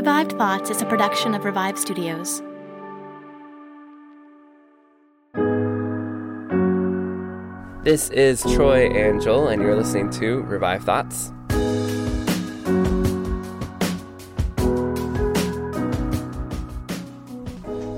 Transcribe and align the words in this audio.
Revived 0.00 0.32
Thoughts 0.38 0.70
is 0.70 0.80
a 0.80 0.86
production 0.86 1.34
of 1.34 1.44
Revive 1.44 1.78
Studios. 1.78 2.40
This 7.84 8.08
is 8.08 8.40
Troy 8.54 8.88
and 8.88 9.20
Joel, 9.20 9.48
and 9.48 9.60
you're 9.60 9.76
listening 9.76 10.08
to 10.12 10.40
Revive 10.44 10.84
Thoughts. 10.84 11.34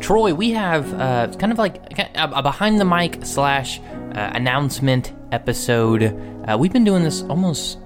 Troy, 0.04 0.34
we 0.34 0.50
have 0.50 0.92
uh, 0.94 1.28
kind 1.38 1.52
of 1.52 1.58
like 1.58 1.96
a 2.16 2.42
behind 2.42 2.80
the 2.80 2.84
mic 2.84 3.24
slash 3.24 3.78
uh, 3.78 4.32
announcement 4.34 5.12
episode. 5.30 6.02
Uh, 6.48 6.58
we've 6.58 6.72
been 6.72 6.82
doing 6.82 7.04
this 7.04 7.22
almost 7.22 7.78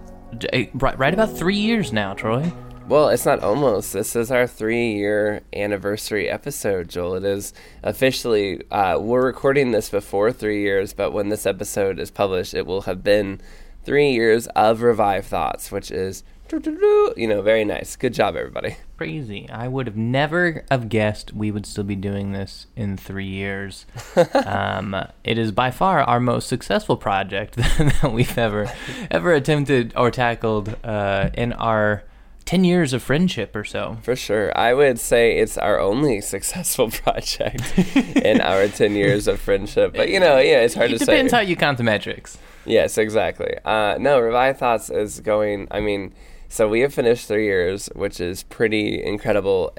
uh, 0.55 0.61
right, 0.73 0.99
right 0.99 1.13
about 1.13 1.37
three 1.37 1.59
years 1.59 1.93
now, 1.93 2.15
Troy. 2.15 2.51
Well, 2.89 3.09
it's 3.09 3.27
not 3.27 3.43
almost. 3.43 3.93
This 3.93 4.15
is 4.15 4.31
our 4.31 4.47
three 4.47 4.93
year 4.93 5.43
anniversary 5.53 6.31
episode, 6.31 6.89
Joel. 6.89 7.17
It 7.17 7.25
is 7.25 7.53
officially, 7.83 8.63
uh, 8.71 8.99
we're 9.01 9.27
recording 9.27 9.73
this 9.73 9.91
before 9.91 10.31
three 10.31 10.63
years, 10.63 10.93
but 10.93 11.11
when 11.11 11.29
this 11.29 11.47
episode 11.47 11.99
is 11.99 12.13
published, 12.13 12.55
it 12.55 12.65
will 12.65 12.83
have 12.83 13.03
been 13.03 13.41
three 13.83 14.13
years 14.13 14.47
of 14.49 14.83
Revive 14.83 15.27
Thoughts, 15.27 15.73
which 15.73 15.91
is, 15.91 16.23
you 16.53 17.27
know, 17.27 17.43
very 17.43 17.65
nice. 17.65 17.97
Good 17.97 18.15
job, 18.15 18.37
everybody. 18.37 18.77
Crazy. 18.97 19.51
I 19.51 19.67
would 19.67 19.89
have 19.89 19.97
never 19.97 20.65
have 20.71 20.89
guessed 20.89 21.33
we 21.33 21.51
would 21.51 21.67
still 21.67 21.83
be 21.83 21.97
doing 21.97 22.31
this 22.31 22.69
in 22.77 22.97
three 22.97 23.27
years. 23.27 23.85
um, 24.47 24.95
it 25.25 25.39
is 25.39 25.51
by 25.51 25.73
far 25.73 26.03
our 26.05 26.21
most 26.21 26.49
successful 26.49 26.97
project 26.97 27.57
that 27.57 28.13
we've 28.13 28.39
ever 28.39 28.71
ever 29.11 29.33
attempted 29.33 29.93
or 29.97 30.13
tackled 30.13 30.77
uh, 30.85 31.31
in 31.35 31.53
our 31.55 32.05
10 32.47 32.63
years 32.65 32.93
of 32.93 33.03
friendship 33.03 33.55
or 33.55 33.65
so. 33.65 33.99
For 34.03 34.17
sure. 34.17 34.57
I 34.57 34.73
would 34.73 34.99
say 34.99 35.39
it's 35.39 35.59
our 35.59 35.79
only 35.79 36.21
successful 36.35 36.91
project 36.91 37.77
in 38.17 38.41
our 38.41 38.69
10 38.69 38.93
years 38.95 39.29
of 39.29 39.41
friendship. 39.41 39.95
But, 39.95 40.09
you 40.09 40.21
know, 40.21 40.39
yeah, 40.39 40.61
it's 40.61 40.75
hard 40.75 40.93
it 40.93 40.99
to 40.99 41.05
say. 41.05 41.15
Depends 41.17 41.33
how 41.33 41.41
you 41.41 41.57
count 41.57 41.77
the 41.79 41.85
metrics. 41.85 42.39
Yes, 42.65 42.99
exactly. 42.99 43.57
Uh, 43.65 43.97
no, 44.01 44.21
Revive 44.21 44.59
Thoughts 44.59 44.91
is 44.91 45.21
going, 45.21 45.69
I 45.71 45.81
mean, 45.81 46.15
so 46.49 46.69
we 46.69 46.81
have 46.81 46.95
finished 46.95 47.27
three 47.27 47.45
years, 47.45 47.89
which 47.95 48.21
is 48.21 48.45
pretty 48.45 49.03
incredible. 49.03 49.73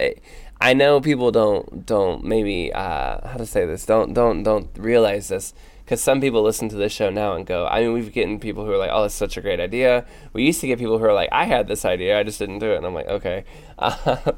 I 0.59 0.73
know 0.73 0.99
people 0.99 1.31
don't, 1.31 1.85
don't 1.85 2.23
maybe, 2.23 2.73
uh, 2.73 3.27
how 3.27 3.37
to 3.37 3.45
say 3.45 3.65
this, 3.65 3.85
don't, 3.85 4.13
don't, 4.13 4.43
don't 4.43 4.69
realize 4.77 5.27
this 5.27 5.53
because 5.87 6.01
some 6.01 6.19
people 6.19 6.43
listen 6.43 6.67
to 6.67 6.75
this 6.75 6.91
show 6.91 7.09
now 7.09 7.35
and 7.35 7.45
go, 7.45 7.65
I 7.65 7.81
mean, 7.81 7.93
we've 7.93 8.13
gotten 8.13 8.39
people 8.39 8.65
who 8.65 8.71
are 8.71 8.77
like, 8.77 8.89
oh, 8.91 9.05
it's 9.05 9.15
such 9.15 9.37
a 9.37 9.41
great 9.41 9.61
idea. 9.61 10.05
We 10.33 10.43
used 10.43 10.59
to 10.59 10.67
get 10.67 10.79
people 10.79 10.97
who 10.97 11.05
are 11.05 11.13
like, 11.13 11.29
I 11.31 11.45
had 11.45 11.69
this 11.69 11.85
idea, 11.85 12.19
I 12.19 12.23
just 12.23 12.39
didn't 12.39 12.59
do 12.59 12.71
it. 12.73 12.75
And 12.75 12.85
I'm 12.85 12.93
like, 12.93 13.07
okay. 13.07 13.45
Uh, 13.79 14.33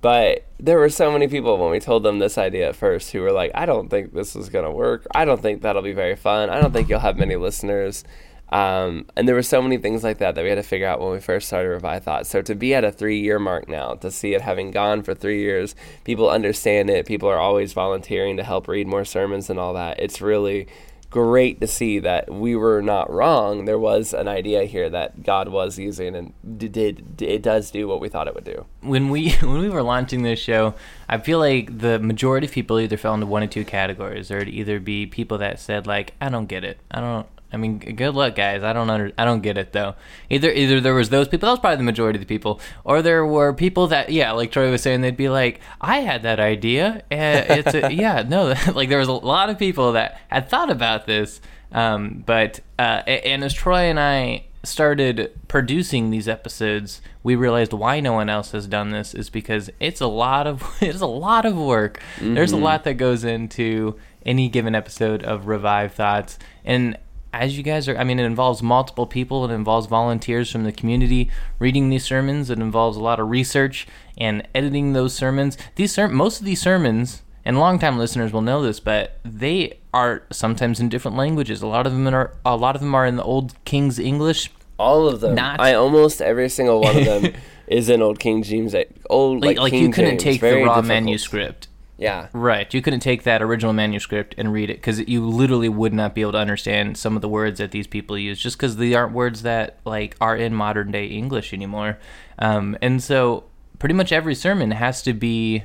but 0.00 0.46
there 0.58 0.78
were 0.78 0.88
so 0.88 1.10
many 1.10 1.26
people 1.26 1.58
when 1.58 1.70
we 1.70 1.80
told 1.80 2.02
them 2.04 2.18
this 2.18 2.38
idea 2.38 2.68
at 2.68 2.76
first 2.76 3.10
who 3.10 3.20
were 3.20 3.32
like, 3.32 3.50
I 3.54 3.66
don't 3.66 3.88
think 3.88 4.12
this 4.12 4.36
is 4.36 4.48
to 4.48 4.70
work. 4.70 5.06
I 5.14 5.24
don't 5.24 5.42
think 5.42 5.62
that'll 5.62 5.82
be 5.82 5.92
very 5.92 6.14
fun. 6.14 6.50
I 6.50 6.60
don't 6.60 6.72
think 6.72 6.88
you'll 6.88 7.00
have 7.00 7.16
many 7.16 7.36
listeners. 7.36 8.04
Um, 8.50 9.06
and 9.16 9.28
there 9.28 9.34
were 9.34 9.42
so 9.42 9.60
many 9.60 9.76
things 9.76 10.02
like 10.02 10.18
that 10.18 10.34
that 10.34 10.42
we 10.42 10.48
had 10.48 10.56
to 10.56 10.62
figure 10.62 10.86
out 10.86 11.00
when 11.00 11.10
we 11.10 11.20
first 11.20 11.48
started 11.48 11.68
Revive 11.68 12.04
Thought. 12.04 12.26
So 12.26 12.40
to 12.42 12.54
be 12.54 12.74
at 12.74 12.84
a 12.84 12.90
three 12.90 13.20
year 13.20 13.38
mark 13.38 13.68
now, 13.68 13.94
to 13.94 14.10
see 14.10 14.34
it 14.34 14.40
having 14.40 14.70
gone 14.70 15.02
for 15.02 15.14
three 15.14 15.40
years, 15.40 15.74
people 16.04 16.30
understand 16.30 16.88
it. 16.90 17.06
People 17.06 17.28
are 17.28 17.38
always 17.38 17.72
volunteering 17.72 18.36
to 18.38 18.44
help 18.44 18.68
read 18.68 18.86
more 18.86 19.04
sermons 19.04 19.50
and 19.50 19.58
all 19.58 19.74
that. 19.74 20.00
It's 20.00 20.20
really 20.20 20.66
great 21.10 21.58
to 21.60 21.66
see 21.66 21.98
that 21.98 22.30
we 22.32 22.54
were 22.54 22.82
not 22.82 23.10
wrong. 23.10 23.64
There 23.64 23.78
was 23.78 24.12
an 24.12 24.28
idea 24.28 24.64
here 24.64 24.90
that 24.90 25.22
God 25.22 25.48
was 25.48 25.78
using, 25.78 26.14
and 26.14 26.32
did 26.58 27.22
it 27.22 27.42
does 27.42 27.70
do 27.70 27.88
what 27.88 28.00
we 28.00 28.08
thought 28.08 28.28
it 28.28 28.34
would 28.34 28.44
do. 28.44 28.66
When 28.80 29.10
we 29.10 29.30
when 29.40 29.58
we 29.58 29.68
were 29.68 29.82
launching 29.82 30.22
this 30.22 30.38
show, 30.38 30.74
I 31.08 31.18
feel 31.18 31.38
like 31.38 31.78
the 31.78 31.98
majority 31.98 32.46
of 32.46 32.52
people 32.52 32.78
either 32.78 32.96
fell 32.96 33.14
into 33.14 33.26
one 33.26 33.42
of 33.42 33.50
two 33.50 33.64
categories. 33.64 34.28
There'd 34.28 34.48
either 34.48 34.80
be 34.80 35.06
people 35.06 35.38
that 35.38 35.60
said 35.60 35.86
like, 35.86 36.14
"I 36.20 36.28
don't 36.28 36.46
get 36.46 36.64
it. 36.64 36.78
I 36.90 37.00
don't 37.00 37.26
I 37.52 37.56
mean, 37.56 37.78
good 37.78 38.14
luck, 38.14 38.34
guys. 38.34 38.62
I 38.62 38.72
don't 38.72 38.90
under, 38.90 39.12
I 39.16 39.24
don't 39.24 39.42
get 39.42 39.56
it 39.56 39.72
though. 39.72 39.94
Either 40.28 40.50
either 40.50 40.80
there 40.80 40.94
was 40.94 41.08
those 41.08 41.28
people. 41.28 41.46
That 41.46 41.52
was 41.52 41.60
probably 41.60 41.78
the 41.78 41.82
majority 41.84 42.18
of 42.18 42.20
the 42.20 42.26
people, 42.26 42.60
or 42.84 43.00
there 43.00 43.24
were 43.24 43.52
people 43.52 43.86
that 43.88 44.10
yeah, 44.10 44.32
like 44.32 44.52
Troy 44.52 44.70
was 44.70 44.82
saying, 44.82 45.00
they'd 45.00 45.16
be 45.16 45.28
like, 45.28 45.60
I 45.80 46.00
had 46.00 46.22
that 46.22 46.40
idea. 46.40 47.04
It's 47.10 47.74
a, 47.74 47.92
yeah, 47.92 48.22
no, 48.22 48.54
like 48.74 48.88
there 48.88 48.98
was 48.98 49.08
a 49.08 49.12
lot 49.12 49.50
of 49.50 49.58
people 49.58 49.92
that 49.92 50.20
had 50.28 50.48
thought 50.48 50.70
about 50.70 51.06
this. 51.06 51.40
Um, 51.72 52.22
but 52.24 52.60
uh, 52.78 53.02
and 53.06 53.44
as 53.44 53.54
Troy 53.54 53.82
and 53.82 53.98
I 53.98 54.44
started 54.64 55.32
producing 55.48 56.10
these 56.10 56.28
episodes, 56.28 57.00
we 57.22 57.36
realized 57.36 57.72
why 57.72 58.00
no 58.00 58.12
one 58.12 58.28
else 58.28 58.52
has 58.52 58.66
done 58.66 58.90
this 58.90 59.14
is 59.14 59.30
because 59.30 59.70
it's 59.80 60.00
a 60.00 60.06
lot 60.06 60.46
of 60.46 60.62
it's 60.80 61.00
a 61.00 61.06
lot 61.06 61.44
of 61.44 61.56
work. 61.56 62.00
Mm-hmm. 62.16 62.34
There's 62.34 62.52
a 62.52 62.56
mm-hmm. 62.56 62.64
lot 62.64 62.84
that 62.84 62.94
goes 62.94 63.24
into 63.24 63.98
any 64.24 64.48
given 64.48 64.74
episode 64.74 65.22
of 65.22 65.46
Revive 65.46 65.94
Thoughts, 65.94 66.38
and 66.64 66.96
as 67.32 67.56
you 67.56 67.62
guys 67.62 67.88
are, 67.88 67.96
I 67.96 68.04
mean, 68.04 68.18
it 68.18 68.24
involves 68.24 68.62
multiple 68.62 69.06
people. 69.06 69.44
It 69.44 69.52
involves 69.54 69.86
volunteers 69.86 70.50
from 70.50 70.64
the 70.64 70.72
community 70.72 71.30
reading 71.58 71.88
these 71.90 72.04
sermons. 72.04 72.50
It 72.50 72.58
involves 72.58 72.96
a 72.96 73.02
lot 73.02 73.20
of 73.20 73.28
research 73.30 73.86
and 74.16 74.46
editing 74.54 74.92
those 74.92 75.14
sermons. 75.14 75.56
These 75.76 75.92
ser- 75.92 76.08
most 76.08 76.40
of 76.40 76.46
these 76.46 76.60
sermons, 76.60 77.22
and 77.44 77.58
longtime 77.58 77.98
listeners 77.98 78.32
will 78.32 78.40
know 78.42 78.62
this, 78.62 78.80
but 78.80 79.18
they 79.24 79.78
are 79.94 80.22
sometimes 80.30 80.80
in 80.80 80.88
different 80.88 81.16
languages. 81.16 81.62
A 81.62 81.66
lot 81.66 81.86
of 81.86 81.92
them 81.92 82.06
are 82.14 82.34
a 82.44 82.56
lot 82.56 82.74
of 82.74 82.80
them 82.80 82.94
are 82.94 83.06
in 83.06 83.16
the 83.16 83.22
old 83.24 83.54
King's 83.64 83.98
English. 83.98 84.50
All 84.78 85.08
of 85.08 85.20
them. 85.20 85.34
Not 85.34 85.60
I 85.60 85.74
almost 85.74 86.20
every 86.22 86.48
single 86.48 86.80
one 86.80 86.96
of 86.96 87.04
them 87.04 87.32
is 87.66 87.88
in 87.88 88.00
old 88.02 88.18
King 88.18 88.42
James. 88.42 88.74
Old 89.10 89.40
like, 89.42 89.56
like, 89.58 89.72
like 89.72 89.80
you 89.80 89.90
couldn't 89.90 90.10
James. 90.18 90.22
take 90.22 90.40
Very 90.40 90.60
the 90.60 90.66
raw 90.66 90.74
difficult. 90.76 90.86
manuscript 90.88 91.67
yeah. 91.98 92.28
Right. 92.32 92.72
You 92.72 92.80
couldn't 92.80 93.00
take 93.00 93.24
that 93.24 93.42
original 93.42 93.72
manuscript 93.72 94.34
and 94.38 94.52
read 94.52 94.70
it 94.70 94.74
because 94.74 95.00
you 95.00 95.28
literally 95.28 95.68
would 95.68 95.92
not 95.92 96.14
be 96.14 96.20
able 96.20 96.32
to 96.32 96.38
understand 96.38 96.96
some 96.96 97.16
of 97.16 97.22
the 97.22 97.28
words 97.28 97.58
that 97.58 97.72
these 97.72 97.88
people 97.88 98.16
use 98.16 98.38
just 98.38 98.56
because 98.56 98.76
they 98.76 98.94
aren't 98.94 99.12
words 99.12 99.42
that 99.42 99.80
like 99.84 100.16
are 100.20 100.36
in 100.36 100.54
modern 100.54 100.92
day 100.92 101.06
English 101.06 101.52
anymore. 101.52 101.98
Um, 102.38 102.78
and 102.80 103.02
so 103.02 103.44
pretty 103.80 103.96
much 103.96 104.12
every 104.12 104.36
sermon 104.36 104.70
has 104.70 105.02
to 105.02 105.12
be 105.12 105.64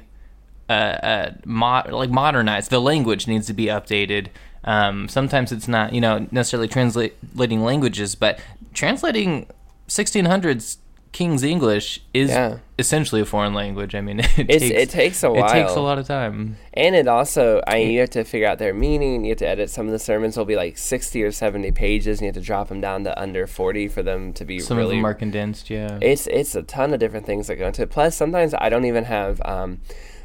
uh, 0.69 0.71
uh, 0.71 1.31
mo- 1.45 1.83
like 1.89 2.09
modernized. 2.09 2.71
The 2.71 2.81
language 2.81 3.27
needs 3.27 3.45
to 3.47 3.53
be 3.53 3.65
updated. 3.65 4.27
Um, 4.63 5.07
sometimes 5.07 5.51
it's 5.51 5.67
not, 5.67 5.93
you 5.93 6.01
know, 6.01 6.27
necessarily 6.31 6.67
translating 6.67 7.63
languages, 7.63 8.15
but 8.15 8.39
translating 8.73 9.45
1600s 9.87 10.77
King's 11.13 11.43
English 11.43 12.01
is 12.11 12.31
yeah. 12.31 12.57
essentially 12.79 13.21
a 13.21 13.25
foreign 13.25 13.53
language. 13.53 13.93
I 13.93 14.01
mean, 14.01 14.19
it 14.37 14.47
takes, 14.47 14.63
it 14.63 14.89
takes 14.89 15.23
a 15.23 15.31
while. 15.31 15.45
It 15.45 15.53
takes 15.53 15.73
a 15.75 15.79
lot 15.79 15.99
of 15.99 16.07
time. 16.07 16.57
And 16.73 16.95
it 16.95 17.07
also, 17.07 17.61
I 17.67 17.75
mean, 17.75 17.91
you 17.91 17.99
have 17.99 18.09
to 18.09 18.23
figure 18.23 18.47
out 18.47 18.57
their 18.57 18.73
meaning. 18.73 19.23
You 19.23 19.29
have 19.29 19.37
to 19.37 19.47
edit. 19.47 19.69
Some 19.69 19.85
of 19.85 19.91
the 19.91 19.99
sermons 19.99 20.35
will 20.35 20.45
be 20.45 20.55
like 20.55 20.75
sixty 20.75 21.21
or 21.21 21.31
seventy 21.31 21.71
pages, 21.71 22.17
and 22.17 22.25
you 22.25 22.27
have 22.29 22.35
to 22.35 22.41
drop 22.41 22.67
them 22.69 22.81
down 22.81 23.03
to 23.03 23.17
under 23.21 23.45
forty 23.45 23.87
for 23.87 24.01
them 24.01 24.33
to 24.33 24.43
be. 24.43 24.59
Some 24.59 24.75
really, 24.75 24.95
of 24.95 24.97
them 24.97 25.05
are 25.05 25.13
condensed. 25.13 25.69
Yeah, 25.69 25.99
it's 26.01 26.25
it's 26.27 26.55
a 26.55 26.63
ton 26.63 26.93
of 26.93 26.99
different 26.99 27.27
things 27.27 27.45
that 27.45 27.57
go 27.57 27.67
into 27.67 27.83
it. 27.83 27.91
Plus, 27.91 28.15
sometimes 28.15 28.55
I 28.55 28.69
don't 28.69 28.85
even 28.85 29.05
have. 29.05 29.39
Um, 29.45 29.81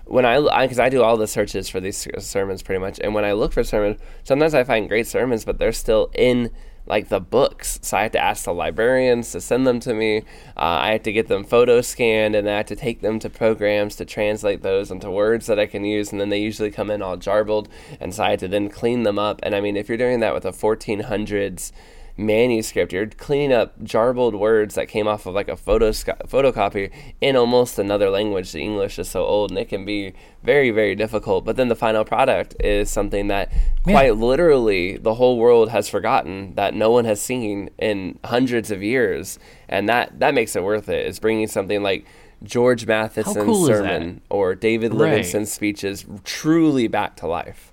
when 0.06 0.24
I 0.24 0.40
because 0.62 0.78
I, 0.78 0.86
I, 0.86 0.88
do 0.88 1.02
all 1.02 1.18
the 1.18 1.26
searches 1.26 1.68
for 1.68 1.80
these 1.80 2.08
sermons 2.18 2.62
pretty 2.62 2.80
much, 2.80 2.98
and 3.04 3.14
when 3.14 3.26
I 3.26 3.32
look 3.32 3.52
for 3.52 3.62
sermons, 3.62 4.00
sometimes 4.24 4.54
I 4.54 4.64
find 4.64 4.88
great 4.88 5.06
sermons, 5.06 5.44
but 5.44 5.58
they're 5.58 5.70
still 5.70 6.10
in 6.14 6.50
like 6.88 7.08
the 7.08 7.20
books. 7.20 7.78
So 7.82 7.96
I 7.96 8.02
had 8.02 8.12
to 8.12 8.22
ask 8.22 8.44
the 8.44 8.54
librarians 8.54 9.30
to 9.32 9.40
send 9.40 9.66
them 9.66 9.78
to 9.80 9.94
me. 9.94 10.18
Uh, 10.56 10.80
I 10.80 10.92
had 10.92 11.04
to 11.04 11.12
get 11.12 11.28
them 11.28 11.44
photo 11.44 11.80
scanned, 11.80 12.34
and 12.34 12.48
I 12.48 12.56
had 12.56 12.66
to 12.68 12.76
take 12.76 13.00
them 13.00 13.18
to 13.20 13.30
programs 13.30 13.96
to 13.96 14.04
translate 14.04 14.62
those 14.62 14.90
into 14.90 15.10
words 15.10 15.46
that 15.46 15.58
I 15.58 15.66
can 15.66 15.84
use. 15.84 16.10
And 16.10 16.20
then 16.20 16.30
they 16.30 16.40
usually 16.40 16.70
come 16.70 16.90
in 16.90 17.02
all 17.02 17.16
jarbled, 17.16 17.68
and 18.00 18.14
so 18.14 18.24
I 18.24 18.30
had 18.30 18.40
to 18.40 18.48
then 18.48 18.70
clean 18.70 19.02
them 19.02 19.18
up. 19.18 19.40
And 19.42 19.54
I 19.54 19.60
mean, 19.60 19.76
if 19.76 19.88
you're 19.88 19.98
doing 19.98 20.20
that 20.20 20.34
with 20.34 20.44
a 20.44 20.52
1400s 20.52 21.72
manuscript. 22.18 22.92
You're 22.92 23.06
cleaning 23.06 23.52
up 23.52 23.80
jarbled 23.82 24.38
words 24.38 24.74
that 24.74 24.88
came 24.88 25.06
off 25.06 25.24
of 25.24 25.34
like 25.34 25.48
a 25.48 25.56
photo 25.56 25.90
photocopy 25.90 26.90
in 27.20 27.36
almost 27.36 27.78
another 27.78 28.10
language. 28.10 28.52
The 28.52 28.60
English 28.60 28.98
is 28.98 29.08
so 29.08 29.24
old, 29.24 29.50
and 29.50 29.58
it 29.58 29.68
can 29.68 29.84
be 29.84 30.14
very, 30.42 30.70
very 30.70 30.94
difficult. 30.94 31.44
But 31.44 31.56
then 31.56 31.68
the 31.68 31.76
final 31.76 32.04
product 32.04 32.56
is 32.60 32.90
something 32.90 33.28
that 33.28 33.52
quite 33.84 34.16
literally 34.16 34.96
the 34.96 35.14
whole 35.14 35.38
world 35.38 35.70
has 35.70 35.88
forgotten 35.88 36.54
that 36.56 36.74
no 36.74 36.90
one 36.90 37.04
has 37.04 37.20
seen 37.22 37.70
in 37.78 38.18
hundreds 38.24 38.70
of 38.70 38.82
years, 38.82 39.38
and 39.68 39.88
that 39.88 40.18
that 40.18 40.34
makes 40.34 40.56
it 40.56 40.64
worth 40.64 40.88
it. 40.88 41.06
It's 41.06 41.20
bringing 41.20 41.46
something 41.46 41.82
like 41.82 42.04
George 42.42 42.86
Matheson's 42.86 43.36
cool 43.44 43.66
sermon 43.66 44.20
or 44.28 44.54
David 44.54 44.92
Right. 44.92 45.10
Livingstone's 45.10 45.52
speeches 45.52 46.04
truly 46.24 46.88
back 46.88 47.16
to 47.16 47.26
life. 47.26 47.72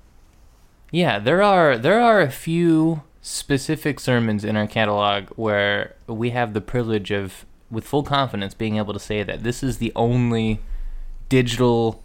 Yeah, 0.92 1.20
there 1.20 1.42
are 1.42 1.78
there 1.78 2.00
are 2.00 2.22
a 2.22 2.32
few 2.32 3.02
specific 3.28 4.00
sermons 4.00 4.46
in 4.46 4.56
our 4.56 4.68
catalog 4.68 5.30
where 5.30 5.96
we 6.06 6.30
have 6.30 6.54
the 6.54 6.62
privilege 6.62 7.10
of 7.10 7.44
with 7.72 7.84
full 7.84 8.04
confidence 8.04 8.54
being 8.54 8.78
able 8.78 8.94
to 8.94 9.00
say 9.00 9.24
that 9.24 9.42
this 9.42 9.64
is 9.64 9.80
the 9.80 9.92
only 9.96 10.60
digital 11.28 12.04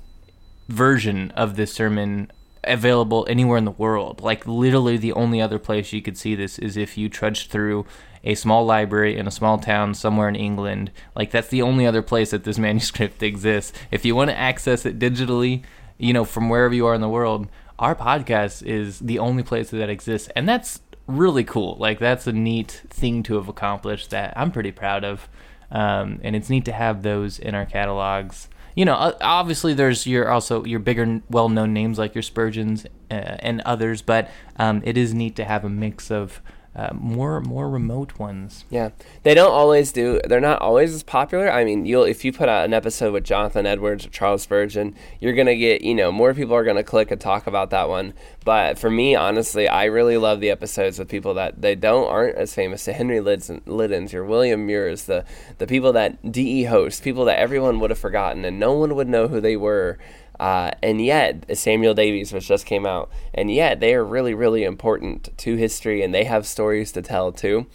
version 0.70 1.30
of 1.32 1.56
this 1.56 1.74
sermon 1.74 2.32
available 2.64 3.26
anywhere 3.28 3.58
in 3.58 3.66
the 3.66 3.70
world. 3.70 4.22
Like 4.22 4.46
literally 4.46 4.96
the 4.96 5.12
only 5.12 5.42
other 5.42 5.58
place 5.58 5.92
you 5.92 6.00
could 6.00 6.16
see 6.16 6.34
this 6.34 6.58
is 6.58 6.78
if 6.78 6.96
you 6.96 7.10
trudged 7.10 7.50
through 7.50 7.84
a 8.24 8.34
small 8.34 8.64
library 8.64 9.18
in 9.18 9.26
a 9.26 9.30
small 9.30 9.58
town 9.58 9.92
somewhere 9.92 10.28
in 10.30 10.36
England. 10.36 10.90
Like 11.14 11.30
that's 11.30 11.48
the 11.48 11.60
only 11.60 11.86
other 11.86 12.00
place 12.00 12.30
that 12.30 12.44
this 12.44 12.58
manuscript 12.66 13.22
exists. 13.22 13.78
If 13.90 14.06
you 14.06 14.16
want 14.16 14.30
to 14.30 14.38
access 14.38 14.86
it 14.86 14.98
digitally, 14.98 15.64
you 15.98 16.14
know, 16.14 16.24
from 16.24 16.48
wherever 16.48 16.72
you 16.72 16.86
are 16.86 16.94
in 16.94 17.02
the 17.02 17.10
world, 17.10 17.46
our 17.78 17.94
podcast 17.94 18.62
is 18.62 19.00
the 19.00 19.18
only 19.18 19.42
place 19.42 19.68
that 19.68 19.90
exists. 19.90 20.30
And 20.34 20.48
that's 20.48 20.80
really 21.16 21.44
cool. 21.44 21.76
Like 21.78 21.98
that's 21.98 22.26
a 22.26 22.32
neat 22.32 22.82
thing 22.88 23.22
to 23.24 23.34
have 23.34 23.48
accomplished 23.48 24.10
that 24.10 24.32
I'm 24.36 24.50
pretty 24.50 24.72
proud 24.72 25.04
of. 25.04 25.28
Um, 25.70 26.20
and 26.22 26.34
it's 26.34 26.50
neat 26.50 26.64
to 26.64 26.72
have 26.72 27.02
those 27.02 27.38
in 27.38 27.54
our 27.54 27.64
catalogs 27.64 28.48
you 28.74 28.84
know, 28.84 29.14
obviously 29.20 29.74
there's 29.74 30.06
your 30.06 30.30
also 30.30 30.64
your 30.64 30.78
bigger, 30.78 31.20
well-known 31.28 31.72
names 31.72 31.98
like 31.98 32.14
your 32.14 32.22
Spurgeons 32.22 32.86
uh, 33.10 33.36
and 33.40 33.60
others, 33.62 34.02
but 34.02 34.30
um, 34.56 34.80
it 34.84 34.96
is 34.96 35.12
neat 35.12 35.36
to 35.36 35.44
have 35.44 35.64
a 35.64 35.68
mix 35.68 36.10
of 36.10 36.40
uh, 36.80 36.94
more 36.94 37.42
more 37.42 37.68
remote 37.68 38.18
ones. 38.18 38.64
Yeah, 38.70 38.90
they 39.22 39.34
don't 39.34 39.52
always 39.52 39.92
do. 39.92 40.18
They're 40.24 40.40
not 40.40 40.62
always 40.62 40.94
as 40.94 41.02
popular. 41.02 41.52
I 41.52 41.62
mean, 41.62 41.84
you'll 41.84 42.04
if 42.04 42.24
you 42.24 42.32
put 42.32 42.48
out 42.48 42.64
an 42.64 42.72
episode 42.72 43.12
with 43.12 43.22
Jonathan 43.22 43.66
Edwards 43.66 44.06
or 44.06 44.08
Charles 44.08 44.42
Spurgeon, 44.42 44.94
you're 45.20 45.34
gonna 45.34 45.56
get 45.56 45.82
you 45.82 45.94
know 45.94 46.10
more 46.10 46.32
people 46.32 46.54
are 46.54 46.64
gonna 46.64 46.82
click 46.82 47.10
and 47.10 47.20
talk 47.20 47.46
about 47.46 47.68
that 47.68 47.90
one. 47.90 48.14
But 48.46 48.78
for 48.78 48.90
me, 48.90 49.14
honestly, 49.14 49.68
I 49.68 49.84
really 49.84 50.16
love 50.16 50.40
the 50.40 50.48
episodes 50.48 50.98
with 50.98 51.08
people 51.08 51.34
that 51.34 51.60
they 51.60 51.74
don't 51.74 52.08
aren't 52.08 52.36
as 52.36 52.54
famous. 52.54 52.86
The 52.86 52.94
Henry 52.94 53.20
Liddons, 53.20 53.60
Liddons 53.66 54.14
your 54.14 54.24
William 54.24 54.64
Muirs, 54.64 55.04
the 55.04 55.26
the 55.58 55.66
people 55.66 55.92
that 55.92 56.32
DE 56.32 56.64
hosts, 56.64 57.00
people 57.00 57.26
that 57.26 57.38
everyone 57.38 57.78
would 57.80 57.90
have 57.90 57.98
forgotten 57.98 58.46
and 58.46 58.58
no 58.58 58.72
one 58.72 58.94
would 58.94 59.08
know 59.08 59.28
who 59.28 59.40
they 59.40 59.56
were. 59.56 59.98
Uh, 60.40 60.70
and 60.82 61.04
yet, 61.04 61.44
Samuel 61.58 61.92
Davies, 61.92 62.32
which 62.32 62.48
just 62.48 62.64
came 62.64 62.86
out, 62.86 63.10
and 63.34 63.52
yet 63.52 63.78
they 63.78 63.94
are 63.94 64.02
really, 64.02 64.32
really 64.32 64.64
important 64.64 65.36
to 65.36 65.56
history 65.56 66.02
and 66.02 66.14
they 66.14 66.24
have 66.24 66.46
stories 66.46 66.92
to 66.92 67.02
tell 67.02 67.30
too. 67.30 67.66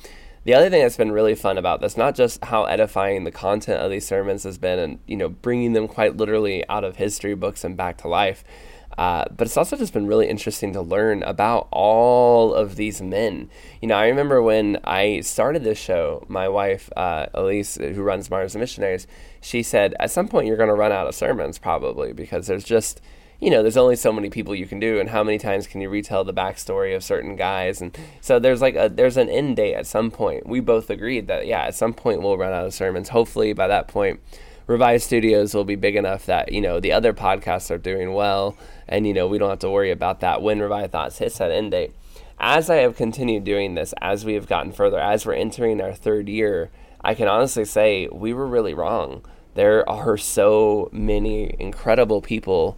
The 0.45 0.56
other 0.56 0.71
thing 0.71 0.81
that's 0.81 0.97
been 0.97 1.12
really 1.12 1.35
fun 1.35 1.59
about 1.59 1.79
this, 1.79 1.95
not 1.95 2.15
just 2.15 2.44
how 2.44 2.63
edifying 2.63 3.23
the 3.23 3.29
content 3.29 3.81
of 3.81 3.91
these 3.91 4.07
sermons 4.07 4.44
has 4.45 4.57
been 4.57 4.79
and, 4.79 5.00
you 5.06 5.15
know, 5.15 5.29
bringing 5.29 5.73
them 5.73 5.88
quite 5.88 6.17
literally 6.17 6.67
out 6.67 6.83
of 6.83 6.95
history 6.95 7.35
books 7.35 7.63
and 7.63 7.77
back 7.77 8.00
to 8.00 8.07
life, 8.07 8.44
uh, 8.97 9.25
but 9.36 9.47
it's 9.47 9.57
also 9.57 9.75
just 9.75 9.94
been 9.94 10.07
really 10.07 10.27
interesting 10.27 10.74
to 10.74 10.81
learn 10.81 11.24
about 11.24 11.68
all 11.71 12.53
of 12.53 12.75
these 12.75 13.01
men. 13.01 13.50
You 13.81 13.88
know, 13.89 13.95
I 13.95 14.07
remember 14.07 14.42
when 14.42 14.80
I 14.83 15.21
started 15.21 15.63
this 15.63 15.77
show, 15.77 16.25
my 16.27 16.47
wife, 16.47 16.89
uh, 16.95 17.27
Elise, 17.33 17.75
who 17.75 18.01
runs 18.01 18.30
Martyrs 18.30 18.56
and 18.56 18.62
Missionaries, 18.62 19.07
she 19.42 19.63
said, 19.63 19.95
at 20.00 20.12
some 20.12 20.27
point 20.27 20.47
you're 20.47 20.57
going 20.57 20.69
to 20.69 20.75
run 20.75 20.92
out 20.92 21.07
of 21.07 21.15
sermons 21.15 21.57
probably 21.57 22.13
because 22.13 22.47
there's 22.47 22.63
just, 22.63 23.01
you 23.39 23.50
know, 23.50 23.62
there's 23.62 23.77
only 23.77 23.97
so 23.97 24.13
many 24.13 24.30
people 24.30 24.56
you 24.56 24.65
can 24.65 24.80
do, 24.80 25.00
and 25.00 25.09
how 25.09 25.24
many 25.24 25.38
times 25.38 25.68
can 25.68 25.81
you 25.81 25.89
retell 25.89 26.24
the 26.24 26.33
backstory 26.33 26.95
of 26.95 27.03
certain 27.03 27.36
guys? 27.36 27.81
And 27.81 27.95
so 28.21 28.39
there's 28.39 28.62
like 28.62 28.75
a 28.75 28.89
there's 28.89 29.18
an 29.18 29.30
end 29.30 29.57
date 29.57 29.75
at 29.75 29.86
some 29.86 30.09
point. 30.09 30.47
We 30.47 30.62
both 30.62 30.89
agreed 30.89 31.27
that 31.27 31.45
yeah, 31.45 31.63
at 31.63 31.75
some 31.75 31.94
point 31.94 32.21
we'll 32.21 32.38
run 32.38 32.53
out 32.53 32.65
of 32.65 32.74
sermons. 32.74 33.09
Hopefully 33.09 33.51
by 33.51 33.68
that 33.68 33.89
point, 33.89 34.21
Revive 34.67 35.03
Studios 35.03 35.53
will 35.53 35.63
be 35.63 35.75
big 35.75 35.95
enough 35.95 36.25
that 36.25 36.51
you 36.51 36.59
know 36.59 36.79
the 36.79 36.91
other 36.91 37.13
podcasts 37.13 37.69
are 37.69 37.77
doing 37.77 38.13
well, 38.13 38.57
and 38.88 39.06
you 39.06 39.13
know 39.13 39.27
we 39.27 39.38
don't 39.38 39.51
have 39.51 39.59
to 39.59 39.69
worry 39.69 39.91
about 39.91 40.21
that 40.21 40.41
when 40.41 40.59
Revive 40.59 40.91
Thoughts 40.91 41.19
hits 41.19 41.38
that 41.38 41.51
end 41.51 41.71
date. 41.71 41.94
As 42.39 42.69
I 42.69 42.77
have 42.77 42.97
continued 42.97 43.44
doing 43.44 43.75
this, 43.75 43.94
as 44.01 44.25
we 44.25 44.33
have 44.33 44.47
gotten 44.47 44.71
further, 44.71 45.00
as 45.00 45.25
we're 45.25 45.35
entering 45.35 45.79
our 45.81 45.94
third 45.94 46.27
year, 46.27 46.71
I 47.00 47.13
can 47.13 47.27
honestly 47.27 47.65
say 47.65 48.07
we 48.12 48.33
were 48.33 48.47
really 48.47 48.73
wrong. 48.73 49.23
There 49.53 49.88
are 49.88 50.17
so 50.17 50.89
many 50.91 51.56
incredible 51.59 52.21
people 52.21 52.77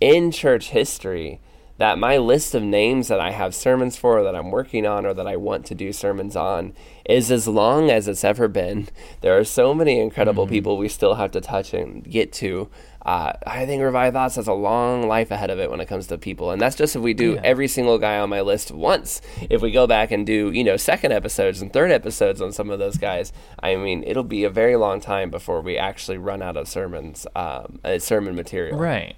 in 0.00 0.30
church 0.30 0.68
history 0.68 1.40
that 1.82 1.98
my 1.98 2.16
list 2.16 2.54
of 2.54 2.62
names 2.62 3.08
that 3.08 3.18
I 3.18 3.32
have 3.32 3.56
sermons 3.56 3.96
for, 3.96 4.22
that 4.22 4.36
I'm 4.36 4.52
working 4.52 4.86
on, 4.86 5.04
or 5.04 5.12
that 5.14 5.26
I 5.26 5.34
want 5.36 5.66
to 5.66 5.74
do 5.74 5.92
sermons 5.92 6.36
on 6.36 6.74
is 7.04 7.28
as 7.28 7.48
long 7.48 7.90
as 7.90 8.06
it's 8.06 8.22
ever 8.22 8.46
been. 8.46 8.86
There 9.20 9.36
are 9.36 9.42
so 9.42 9.74
many 9.74 9.98
incredible 9.98 10.46
people 10.46 10.78
we 10.78 10.88
still 10.88 11.14
have 11.16 11.32
to 11.32 11.40
touch 11.40 11.74
and 11.74 12.08
get 12.08 12.32
to. 12.34 12.68
Uh, 13.04 13.32
I 13.44 13.66
think 13.66 13.82
Revive 13.82 14.12
Thoughts 14.12 14.36
has 14.36 14.46
a 14.46 14.52
long 14.52 15.08
life 15.08 15.32
ahead 15.32 15.50
of 15.50 15.58
it 15.58 15.72
when 15.72 15.80
it 15.80 15.86
comes 15.88 16.06
to 16.06 16.18
people, 16.18 16.52
and 16.52 16.62
that's 16.62 16.76
just 16.76 16.94
if 16.94 17.02
we 17.02 17.14
do 17.14 17.32
Yeah. 17.32 17.40
every 17.42 17.66
single 17.66 17.98
guy 17.98 18.16
on 18.20 18.28
my 18.28 18.42
list 18.42 18.70
once. 18.70 19.20
If 19.50 19.60
we 19.60 19.72
go 19.72 19.88
back 19.88 20.12
and 20.12 20.24
do, 20.24 20.52
you 20.52 20.62
know, 20.62 20.76
second 20.76 21.10
episodes 21.10 21.60
and 21.60 21.72
third 21.72 21.90
episodes 21.90 22.40
on 22.40 22.52
some 22.52 22.70
of 22.70 22.78
those 22.78 22.96
guys, 22.96 23.32
I 23.60 23.74
mean, 23.74 24.04
it'll 24.06 24.22
be 24.22 24.44
a 24.44 24.50
very 24.50 24.76
long 24.76 25.00
time 25.00 25.30
before 25.30 25.60
we 25.60 25.76
actually 25.76 26.18
run 26.18 26.42
out 26.42 26.56
of 26.56 26.68
sermons, 26.68 27.26
um, 27.34 27.80
uh, 27.84 27.98
sermon 27.98 28.36
material. 28.36 28.78
Right. 28.78 29.16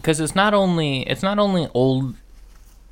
Because 0.00 0.20
it's 0.20 0.34
not 0.34 0.54
only 0.54 1.02
it's 1.02 1.22
not 1.22 1.38
only 1.38 1.68
old 1.74 2.14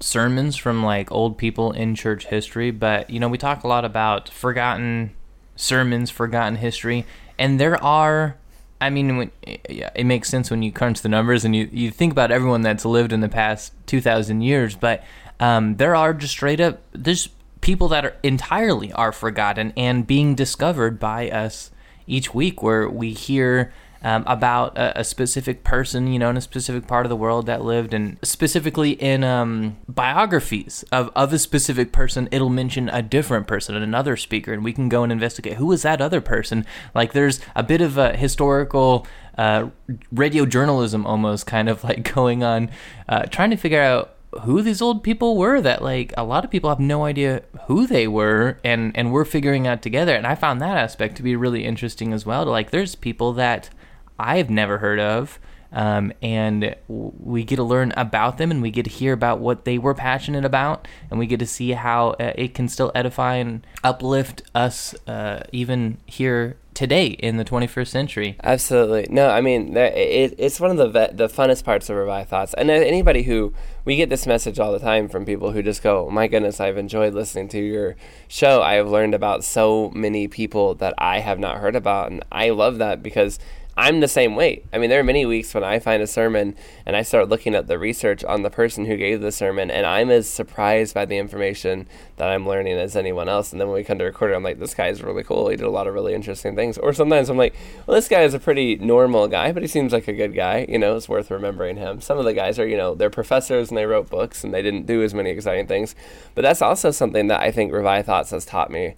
sermons 0.01 0.57
from 0.57 0.85
like 0.85 1.11
old 1.11 1.39
people 1.39 1.73
in 1.73 1.95
church 1.95 2.27
history, 2.27 2.71
but 2.71 3.09
you 3.11 3.19
know 3.19 3.29
we 3.29 3.39
talk 3.39 3.65
a 3.65 3.69
lot 3.69 3.85
about 3.85 4.29
forgotten 4.29 5.13
sermons, 5.57 6.11
forgotten 6.11 6.57
history, 6.57 7.05
and 7.39 7.59
there 7.59 7.83
are. 7.83 8.37
I 8.81 8.91
mean, 8.91 9.17
when, 9.17 9.31
yeah, 9.69 9.91
it 9.97 10.05
makes 10.05 10.29
sense 10.29 10.53
when 10.53 10.63
you 10.63 10.71
crunch 10.71 11.03
the 11.03 11.09
numbers 11.09 11.45
and 11.45 11.57
you, 11.57 11.69
you 11.73 11.91
think 11.91 12.13
about 12.13 12.31
everyone 12.31 12.61
that's 12.61 12.85
lived 12.85 13.13
in 13.13 13.21
the 13.21 13.29
past 13.29 13.73
two 13.87 14.01
thousand 14.01 14.43
years, 14.43 14.77
but 14.77 15.03
um, 15.41 15.77
there 15.77 15.97
are 15.97 16.15
just 16.15 16.33
straight 16.33 16.61
up 16.61 16.81
there's 16.93 17.29
people 17.61 17.89
that 17.89 18.05
are 18.05 18.17
entirely 18.23 18.93
are 18.93 19.11
forgotten 19.11 19.73
and 19.77 20.07
being 20.07 20.37
discovered 20.37 21.01
by 21.01 21.29
us 21.29 21.73
each 22.07 22.33
week, 22.33 22.63
where 22.63 22.89
we 22.89 23.13
hear 23.13 23.73
um, 24.03 24.25
about 24.27 24.77
a, 24.77 25.01
a 25.01 25.05
specific 25.05 25.65
person, 25.65 26.07
you 26.13 26.19
know, 26.19 26.31
in 26.31 26.37
a 26.37 26.41
specific 26.41 26.87
part 26.87 27.07
of 27.07 27.11
the 27.11 27.17
world 27.17 27.47
that 27.47 27.63
lived, 27.63 27.93
and 27.93 28.19
specifically 28.23 28.93
in 28.93 29.25
um, 29.25 29.77
biographies 29.89 30.85
of, 30.93 31.11
of 31.17 31.33
a 31.33 31.39
specific 31.39 31.93
person, 31.93 32.29
it'll 32.31 32.49
mention 32.49 32.89
a 32.89 33.03
different 33.03 33.47
person 33.47 33.75
and 33.75 33.85
another 33.85 34.17
speaker, 34.17 34.53
and 34.53 34.65
we 34.65 34.73
can 34.73 34.89
go 34.89 35.03
and 35.03 35.13
investigate 35.13 35.55
who 35.55 35.73
is 35.73 35.83
that 35.83 36.01
other 36.01 36.21
person. 36.21 36.65
Like 36.95 37.13
there's 37.13 37.41
a 37.57 37.63
bit 37.63 37.81
of 37.81 37.99
a 37.99 38.17
historical 38.17 39.07
uh, 39.37 39.71
radio 40.13 40.47
journalism 40.47 41.07
almost 41.07 41.47
kind 41.47 41.69
of 41.69 41.85
like 41.85 42.15
going 42.15 42.43
on, 42.43 42.71
uh, 43.09 43.23
trying 43.25 43.51
to 43.51 43.57
figure 43.57 43.83
out 43.83 44.15
who 44.43 44.61
these 44.61 44.83
old 44.83 45.03
people 45.03 45.37
were 45.37 45.61
that 45.61 45.83
like 45.83 46.13
a 46.17 46.23
lot 46.23 46.45
of 46.45 46.51
people 46.51 46.69
have 46.69 46.79
no 46.79 47.05
idea 47.05 47.43
who 47.67 47.87
they 47.87 48.07
were 48.07 48.59
and 48.63 48.95
and 48.95 49.11
we're 49.11 49.25
figuring 49.25 49.67
out 49.67 49.81
together 49.81 50.15
and 50.15 50.27
i 50.27 50.35
found 50.35 50.61
that 50.61 50.77
aspect 50.77 51.17
to 51.17 51.23
be 51.23 51.35
really 51.35 51.65
interesting 51.65 52.13
as 52.13 52.27
well 52.27 52.45
to 52.45 52.51
like 52.51 52.71
there's 52.71 52.95
people 52.95 53.33
that 53.33 53.71
i've 54.19 54.51
never 54.51 54.79
heard 54.79 55.01
of 55.01 55.39
um, 55.71 56.13
and 56.23 56.75
we 56.89 57.45
get 57.45 57.57
to 57.57 57.63
learn 57.63 57.93
about 57.97 58.39
them 58.39 58.51
and 58.51 58.63
we 58.63 58.71
get 58.71 58.85
to 58.85 58.91
hear 58.91 59.13
about 59.13 59.39
what 59.39 59.65
they 59.65 59.77
were 59.77 59.95
passionate 59.95 60.45
about 60.45 60.89
and 61.11 61.19
we 61.19 61.27
get 61.27 61.41
to 61.41 61.47
see 61.47 61.73
how 61.73 62.11
uh, 62.13 62.33
it 62.37 62.55
can 62.55 62.69
still 62.69 62.91
edify 62.95 63.35
and 63.35 63.67
uplift 63.85 64.43
us 64.55 64.95
uh, 65.07 65.43
even 65.53 65.99
here 66.07 66.57
today 66.79 67.07
in 67.07 67.39
the 67.39 67.45
21st 67.45 67.89
century 67.89 68.37
Absolutely. 68.45 69.09
No, 69.11 69.29
I 69.29 69.41
mean, 69.41 69.77
it, 69.77 70.35
it's 70.39 70.61
one 70.61 70.71
of 70.71 70.77
the 70.77 70.89
ve- 70.89 71.13
the 71.13 71.29
funnest 71.29 71.65
parts 71.65 71.91
of 71.91 71.97
Revive 71.97 72.29
Thoughts. 72.29 72.55
And 72.55 72.71
uh, 72.71 72.75
anybody 72.75 73.25
who, 73.25 73.53
we 73.85 73.97
get 73.97 74.11
this 74.11 74.29
message 74.29 74.61
all 74.61 74.71
the 74.71 74.79
time 74.79 75.09
from 75.09 75.25
people 75.25 75.51
who 75.51 75.61
just 75.61 75.83
go, 75.83 76.09
my 76.09 76.29
goodness, 76.29 76.61
I've 76.61 76.79
enjoyed 76.79 77.15
listening 77.15 77.49
to 77.49 77.59
your 77.59 77.97
show. 78.29 78.63
I 78.63 78.75
have 78.75 78.89
learned 78.89 79.15
about 79.15 79.43
so 79.43 79.91
many 79.91 80.29
people 80.29 80.77
that 80.77 80.95
I 80.99 81.19
have 81.19 81.41
not 81.41 81.59
heard 81.59 81.75
about. 81.75 82.13
And 82.13 82.23
I 82.31 82.51
love 82.51 82.79
that 82.79 83.03
because 83.03 83.41
I'm 83.79 84.01
the 84.01 84.09
same 84.09 84.35
way. 84.35 84.65
I 84.73 84.79
mean, 84.79 84.91
there 84.91 84.99
are 84.99 85.05
many 85.05 85.25
weeks 85.25 85.55
when 85.55 85.63
I 85.63 85.79
find 85.79 86.03
a 86.03 86.07
sermon 86.09 86.57
and 86.85 86.97
I 86.97 87.03
start 87.03 87.29
looking 87.29 87.55
at 87.55 87.69
the 87.69 87.79
research 87.79 88.25
on 88.25 88.43
the 88.43 88.51
person 88.51 88.87
who 88.87 88.97
gave 88.97 89.21
the 89.21 89.31
sermon, 89.31 89.71
and 89.71 89.87
I'm 89.87 90.11
as 90.11 90.29
surprised 90.29 90.95
by 90.95 91.05
the 91.05 91.17
information 91.17 91.87
that 92.17 92.29
I'm 92.29 92.45
learning 92.45 92.77
as 92.77 92.97
anyone 92.97 93.29
else. 93.29 93.53
And 93.53 93.61
then 93.61 93.69
when 93.69 93.77
we 93.77 93.85
come 93.85 93.99
to 93.99 94.05
record 94.05 94.33
it, 94.33 94.35
I'm 94.35 94.43
like, 94.43 94.59
this 94.59 94.75
guy 94.75 94.89
is 94.89 95.01
really 95.01 95.23
cool. 95.23 95.49
He 95.49 95.57
did 95.57 95.65
a 95.65 95.71
lot 95.71 95.87
of 95.87 95.95
really 95.95 96.13
interesting 96.13 96.57
things. 96.57 96.77
Or 96.77 96.93
sometimes 96.93 97.29
I'm 97.29 97.37
like, 97.37 97.55
well, 97.87 97.95
this 97.95 98.09
guy 98.09 98.23
is 98.23 98.35
a 98.35 98.41
pretty 98.41 98.75
normal 98.75 99.29
guy, 99.29 99.53
but 99.53 99.63
he 99.63 99.69
seems 99.69 99.93
like 99.93 100.09
a 100.09 100.13
good 100.13 100.35
guy. 100.35 100.67
You 100.69 100.81
know, 100.81 100.97
it's 100.97 101.09
worth 101.09 101.31
remembering 101.31 101.77
him. 101.77 102.01
Some 102.01 102.19
of 102.19 102.25
the 102.25 102.35
guys 102.35 102.59
are, 102.59 102.67
you 102.67 102.77
know, 102.77 102.97
they're 102.97 103.11
professors 103.11 103.69
and 103.69 103.79
they 103.79 103.87
wrote 103.87 104.11
books 104.11 104.43
and 104.43 104.53
they 104.53 104.61
didn't 104.61 104.87
do 104.87 105.05
as 105.05 105.15
many 105.15 105.31
exciting 105.31 105.69
things. 105.69 105.95
But 106.35 106.43
that's 106.43 106.63
also 106.63 106.91
something 106.91 107.29
that 107.29 107.41
I 107.41 107.53
think 107.53 107.73
Revive 107.73 108.07
Thoughts 108.07 108.33
has 108.33 108.45
taught 108.45 108.73
me 108.73 108.97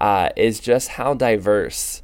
uh, 0.00 0.30
is 0.36 0.58
just 0.58 0.88
how 0.88 1.12
diverse 1.12 2.00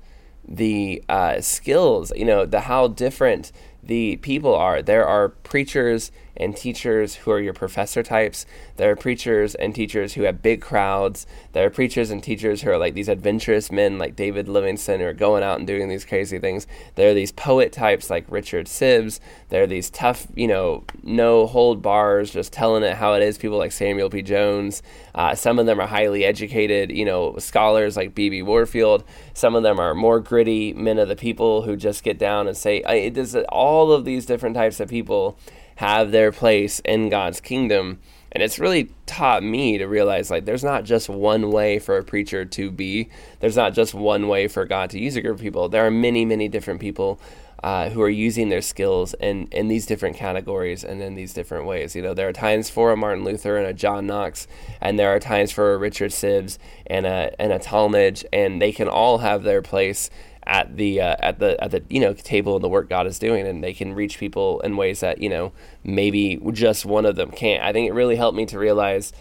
the 0.48 1.04
uh, 1.08 1.40
skills, 1.40 2.12
you 2.16 2.24
know, 2.24 2.46
the 2.46 2.62
how 2.62 2.88
different 2.88 3.52
the 3.82 4.16
people 4.16 4.54
are. 4.54 4.82
There 4.82 5.06
are 5.06 5.28
preachers 5.28 6.10
and 6.38 6.56
teachers 6.56 7.16
who 7.16 7.30
are 7.30 7.40
your 7.40 7.52
professor 7.52 8.02
types. 8.02 8.46
There 8.76 8.90
are 8.90 8.96
preachers 8.96 9.54
and 9.56 9.74
teachers 9.74 10.14
who 10.14 10.22
have 10.22 10.40
big 10.40 10.62
crowds. 10.62 11.26
There 11.52 11.66
are 11.66 11.70
preachers 11.70 12.10
and 12.10 12.22
teachers 12.22 12.62
who 12.62 12.70
are 12.70 12.78
like 12.78 12.94
these 12.94 13.08
adventurous 13.08 13.70
men 13.70 13.98
like 13.98 14.16
David 14.16 14.48
Livingstone 14.48 15.00
who 15.00 15.06
are 15.06 15.12
going 15.12 15.42
out 15.42 15.58
and 15.58 15.66
doing 15.66 15.88
these 15.88 16.04
crazy 16.04 16.38
things. 16.38 16.66
There 16.94 17.10
are 17.10 17.14
these 17.14 17.32
poet 17.32 17.72
types 17.72 18.08
like 18.08 18.24
Richard 18.28 18.66
Sibbes. 18.66 19.18
There 19.48 19.64
are 19.64 19.66
these 19.66 19.90
tough, 19.90 20.26
you 20.34 20.46
know, 20.46 20.84
no 21.02 21.46
hold 21.46 21.82
bars, 21.82 22.30
just 22.30 22.52
telling 22.52 22.84
it 22.84 22.96
how 22.96 23.14
it 23.14 23.22
is. 23.22 23.36
People 23.36 23.58
like 23.58 23.72
Samuel 23.72 24.08
P. 24.08 24.22
Jones. 24.22 24.82
Uh, 25.14 25.34
some 25.34 25.58
of 25.58 25.66
them 25.66 25.80
are 25.80 25.86
highly 25.86 26.24
educated, 26.24 26.92
you 26.92 27.04
know, 27.04 27.36
scholars 27.38 27.96
like 27.96 28.14
B.B. 28.14 28.42
Warfield. 28.42 29.02
Some 29.34 29.56
of 29.56 29.64
them 29.64 29.80
are 29.80 29.94
more 29.94 30.20
gritty 30.20 30.72
men 30.72 30.98
of 30.98 31.08
the 31.08 31.16
people 31.16 31.62
who 31.62 31.76
just 31.76 32.04
get 32.04 32.18
down 32.18 32.46
and 32.46 32.56
say, 32.56 32.82
it 32.86 33.14
does 33.14 33.34
all 33.48 33.90
of 33.90 34.04
these 34.04 34.26
different 34.26 34.54
types 34.54 34.78
of 34.78 34.88
people 34.88 35.36
have 35.78 36.10
their 36.10 36.32
place 36.32 36.80
in 36.80 37.08
God's 37.08 37.40
kingdom. 37.40 38.00
And 38.32 38.42
it's 38.42 38.58
really 38.58 38.90
taught 39.06 39.44
me 39.44 39.78
to 39.78 39.86
realize 39.86 40.28
like 40.28 40.44
there's 40.44 40.64
not 40.64 40.82
just 40.82 41.08
one 41.08 41.52
way 41.52 41.78
for 41.78 41.96
a 41.96 42.02
preacher 42.02 42.44
to 42.44 42.72
be. 42.72 43.10
There's 43.38 43.56
not 43.56 43.74
just 43.74 43.94
one 43.94 44.26
way 44.26 44.48
for 44.48 44.64
God 44.64 44.90
to 44.90 44.98
use 44.98 45.14
a 45.14 45.22
group 45.22 45.36
of 45.36 45.40
people. 45.40 45.68
There 45.68 45.86
are 45.86 45.90
many, 45.90 46.24
many 46.24 46.48
different 46.48 46.80
people 46.80 47.20
uh, 47.62 47.90
who 47.90 48.02
are 48.02 48.08
using 48.08 48.48
their 48.48 48.60
skills 48.60 49.14
in, 49.20 49.46
in 49.52 49.68
these 49.68 49.86
different 49.86 50.16
categories 50.16 50.82
and 50.82 51.00
in 51.00 51.14
these 51.14 51.32
different 51.32 51.64
ways. 51.64 51.94
You 51.94 52.02
know, 52.02 52.12
there 52.12 52.28
are 52.28 52.32
times 52.32 52.68
for 52.68 52.90
a 52.90 52.96
Martin 52.96 53.24
Luther 53.24 53.56
and 53.56 53.66
a 53.66 53.72
John 53.72 54.04
Knox, 54.04 54.48
and 54.80 54.98
there 54.98 55.14
are 55.14 55.20
times 55.20 55.52
for 55.52 55.74
a 55.74 55.78
Richard 55.78 56.10
Sibbes 56.10 56.58
and 56.88 57.06
a 57.06 57.40
and 57.40 57.52
a 57.52 57.58
Talmage, 57.60 58.24
and 58.32 58.60
they 58.60 58.72
can 58.72 58.88
all 58.88 59.18
have 59.18 59.44
their 59.44 59.62
place 59.62 60.10
at 60.48 60.76
the 60.76 61.00
uh, 61.00 61.14
at 61.20 61.38
the 61.38 61.62
at 61.62 61.70
the 61.70 61.84
you 61.88 62.00
know 62.00 62.14
table 62.14 62.56
and 62.56 62.64
the 62.64 62.68
work 62.68 62.88
God 62.88 63.06
is 63.06 63.18
doing, 63.18 63.46
and 63.46 63.62
they 63.62 63.74
can 63.74 63.92
reach 63.92 64.18
people 64.18 64.60
in 64.60 64.76
ways 64.76 65.00
that 65.00 65.20
you 65.20 65.28
know 65.28 65.52
maybe 65.84 66.40
just 66.52 66.86
one 66.86 67.04
of 67.04 67.14
them 67.14 67.30
can't. 67.30 67.62
I 67.62 67.72
think 67.72 67.88
it 67.88 67.92
really 67.92 68.16
helped 68.16 68.36
me 68.36 68.46
to 68.46 68.58
realize 68.58 69.12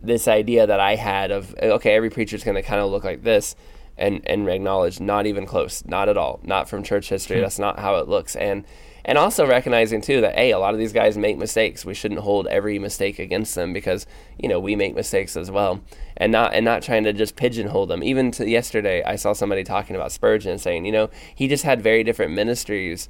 this 0.00 0.28
idea 0.28 0.66
that 0.66 0.78
I 0.78 0.94
had 0.94 1.32
of 1.32 1.54
okay, 1.60 1.94
every 1.94 2.08
preacher 2.08 2.36
is 2.36 2.44
going 2.44 2.54
to 2.54 2.62
kind 2.62 2.80
of 2.80 2.90
look 2.90 3.02
like 3.04 3.24
this, 3.24 3.56
and 3.98 4.20
and 4.26 4.48
acknowledge 4.48 5.00
not 5.00 5.26
even 5.26 5.46
close, 5.46 5.84
not 5.86 6.08
at 6.08 6.16
all, 6.16 6.40
not 6.42 6.68
from 6.68 6.82
church 6.82 7.08
history. 7.08 7.36
Hmm. 7.36 7.42
That's 7.42 7.58
not 7.58 7.78
how 7.78 7.96
it 7.96 8.08
looks, 8.08 8.36
and 8.36 8.64
and 9.04 9.18
also 9.18 9.46
recognizing 9.46 10.00
too 10.00 10.20
that 10.20 10.34
hey, 10.34 10.50
a 10.50 10.58
lot 10.58 10.74
of 10.74 10.78
these 10.78 10.92
guys 10.92 11.16
make 11.16 11.38
mistakes. 11.38 11.84
We 11.84 11.94
shouldn't 11.94 12.20
hold 12.20 12.46
every 12.48 12.78
mistake 12.78 13.18
against 13.18 13.54
them 13.54 13.72
because 13.72 14.06
you 14.38 14.48
know 14.48 14.60
we 14.60 14.76
make 14.76 14.94
mistakes 14.94 15.36
as 15.36 15.50
well, 15.50 15.80
and 16.16 16.32
not 16.32 16.54
and 16.54 16.64
not 16.64 16.82
trying 16.82 17.04
to 17.04 17.12
just 17.12 17.36
pigeonhole 17.36 17.86
them. 17.86 18.02
Even 18.02 18.30
to 18.32 18.48
yesterday, 18.48 19.02
I 19.04 19.16
saw 19.16 19.32
somebody 19.32 19.64
talking 19.64 19.96
about 19.96 20.12
Spurgeon 20.12 20.58
saying, 20.58 20.84
you 20.84 20.92
know, 20.92 21.08
he 21.34 21.48
just 21.48 21.64
had 21.64 21.80
very 21.80 22.04
different 22.04 22.32
ministries 22.32 23.08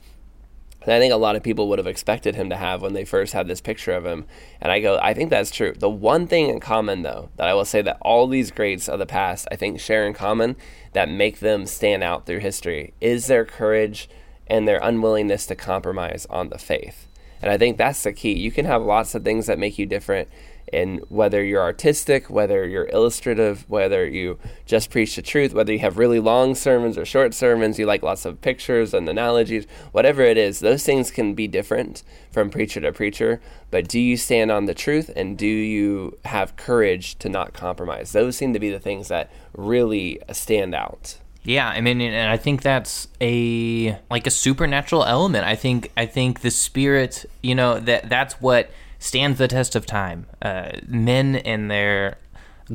I 0.95 1.01
think 1.01 1.13
a 1.13 1.17
lot 1.17 1.37
of 1.37 1.43
people 1.43 1.69
would 1.69 1.79
have 1.79 1.87
expected 1.87 2.37
him 2.37 2.51
to 2.51 2.57
have 2.57 2.83
when 2.83 2.93
they 2.93 3.05
first 3.05 3.33
had 3.33 3.49
this 3.49 3.61
picture 3.61 3.93
of 3.93 4.07
him. 4.07 4.25
And 4.61 4.71
I 4.71 4.81
go, 4.81 4.99
I 4.99 5.15
think 5.15 5.31
that's 5.31 5.51
true. 5.51 5.73
The 5.77 5.91
one 5.91 6.27
thing 6.27 6.49
in 6.49 6.61
common, 6.61 7.03
though, 7.03 7.31
that 7.37 7.49
I 7.49 7.55
will 7.55 7.65
say 7.65 7.83
that 7.83 7.99
all 8.01 8.27
these 8.27 8.51
greats 8.51 8.89
of 8.89 8.99
the 8.99 9.07
past, 9.07 9.49
I 9.51 9.57
think, 9.57 9.81
share 9.81 10.07
in 10.07 10.15
common 10.15 10.57
that 10.93 11.09
make 11.09 11.41
them 11.41 11.67
stand 11.67 12.03
out 12.03 12.27
through 12.27 12.39
history 12.39 12.95
is 13.01 13.27
their 13.27 13.45
courage 13.45 14.09
and 14.47 14.67
their 14.67 14.79
unwillingness 14.83 15.47
to 15.47 15.57
compromise 15.57 16.27
on 16.31 16.51
the 16.51 16.59
faith. 16.59 17.09
And 17.43 17.51
I 17.51 17.59
think 17.59 17.77
that's 17.77 18.03
the 18.03 18.13
key. 18.13 18.33
You 18.33 18.51
can 18.51 18.65
have 18.65 18.83
lots 18.83 19.15
of 19.15 19.25
things 19.25 19.47
that 19.47 19.59
make 19.59 19.79
you 19.79 19.87
different 19.87 20.29
in 20.73 20.99
whether 21.09 21.45
you're 21.45 21.63
artistic, 21.63 22.29
whether 22.29 22.67
you're 22.67 22.89
illustrative, 22.93 23.65
whether 23.69 24.07
you 24.07 24.39
just 24.65 24.91
preach 24.91 25.17
the 25.17 25.23
truth, 25.23 25.55
whether 25.55 25.73
you 25.73 25.79
have 25.79 25.99
really 25.99 26.21
long 26.21 26.55
sermons 26.55 26.99
or 26.99 27.05
short 27.05 27.35
sermons, 27.35 27.79
you 27.79 27.87
like 27.87 28.03
lots 28.03 28.25
of 28.25 28.41
pictures 28.41 28.93
and 28.93 29.09
analogies, 29.09 29.67
whatever 29.93 30.23
it 30.23 30.37
is, 30.37 30.61
those 30.61 30.85
things 30.85 31.11
can 31.11 31.35
be 31.35 31.47
different 31.47 32.03
from 32.31 32.51
preacher 32.51 32.81
to 32.81 32.93
preacher. 32.93 33.41
But 33.71 33.89
do 33.89 34.01
you 34.01 34.17
stand 34.17 34.51
on 34.51 34.67
the 34.67 34.75
truth 34.75 35.11
and 35.15 35.39
do 35.39 35.47
you 35.47 36.19
have 36.25 36.57
courage 36.57 37.17
to 37.19 37.29
not 37.29 37.53
compromise? 37.53 38.13
Those 38.13 38.37
seem 38.37 38.53
to 38.53 38.61
be 38.61 38.71
the 38.71 38.81
things 38.81 39.09
that 39.09 39.31
really 39.55 40.21
stand 40.33 40.75
out. 40.75 41.19
Yeah, 41.47 41.69
I 41.69 41.81
mean, 41.81 42.01
and 42.01 42.29
I 42.29 42.37
think 42.37 42.63
that's 42.63 43.07
a 43.21 43.97
like 44.11 44.27
a 44.27 44.31
supernatural 44.31 45.05
element. 45.05 45.45
I 45.45 45.55
think 45.55 45.93
I 45.97 46.05
think 46.05 46.41
the 46.41 46.51
spirit, 46.51 47.25
you 47.41 47.55
know, 47.55 47.79
that 47.79 48.09
that's 48.09 48.41
what 48.41 48.69
stands 49.07 49.39
the 49.39 49.49
test 49.49 49.77
of 49.77 49.87
time. 49.87 50.27
Uh, 50.43 50.73
men 50.87 51.37
and 51.37 51.71
their 51.71 52.19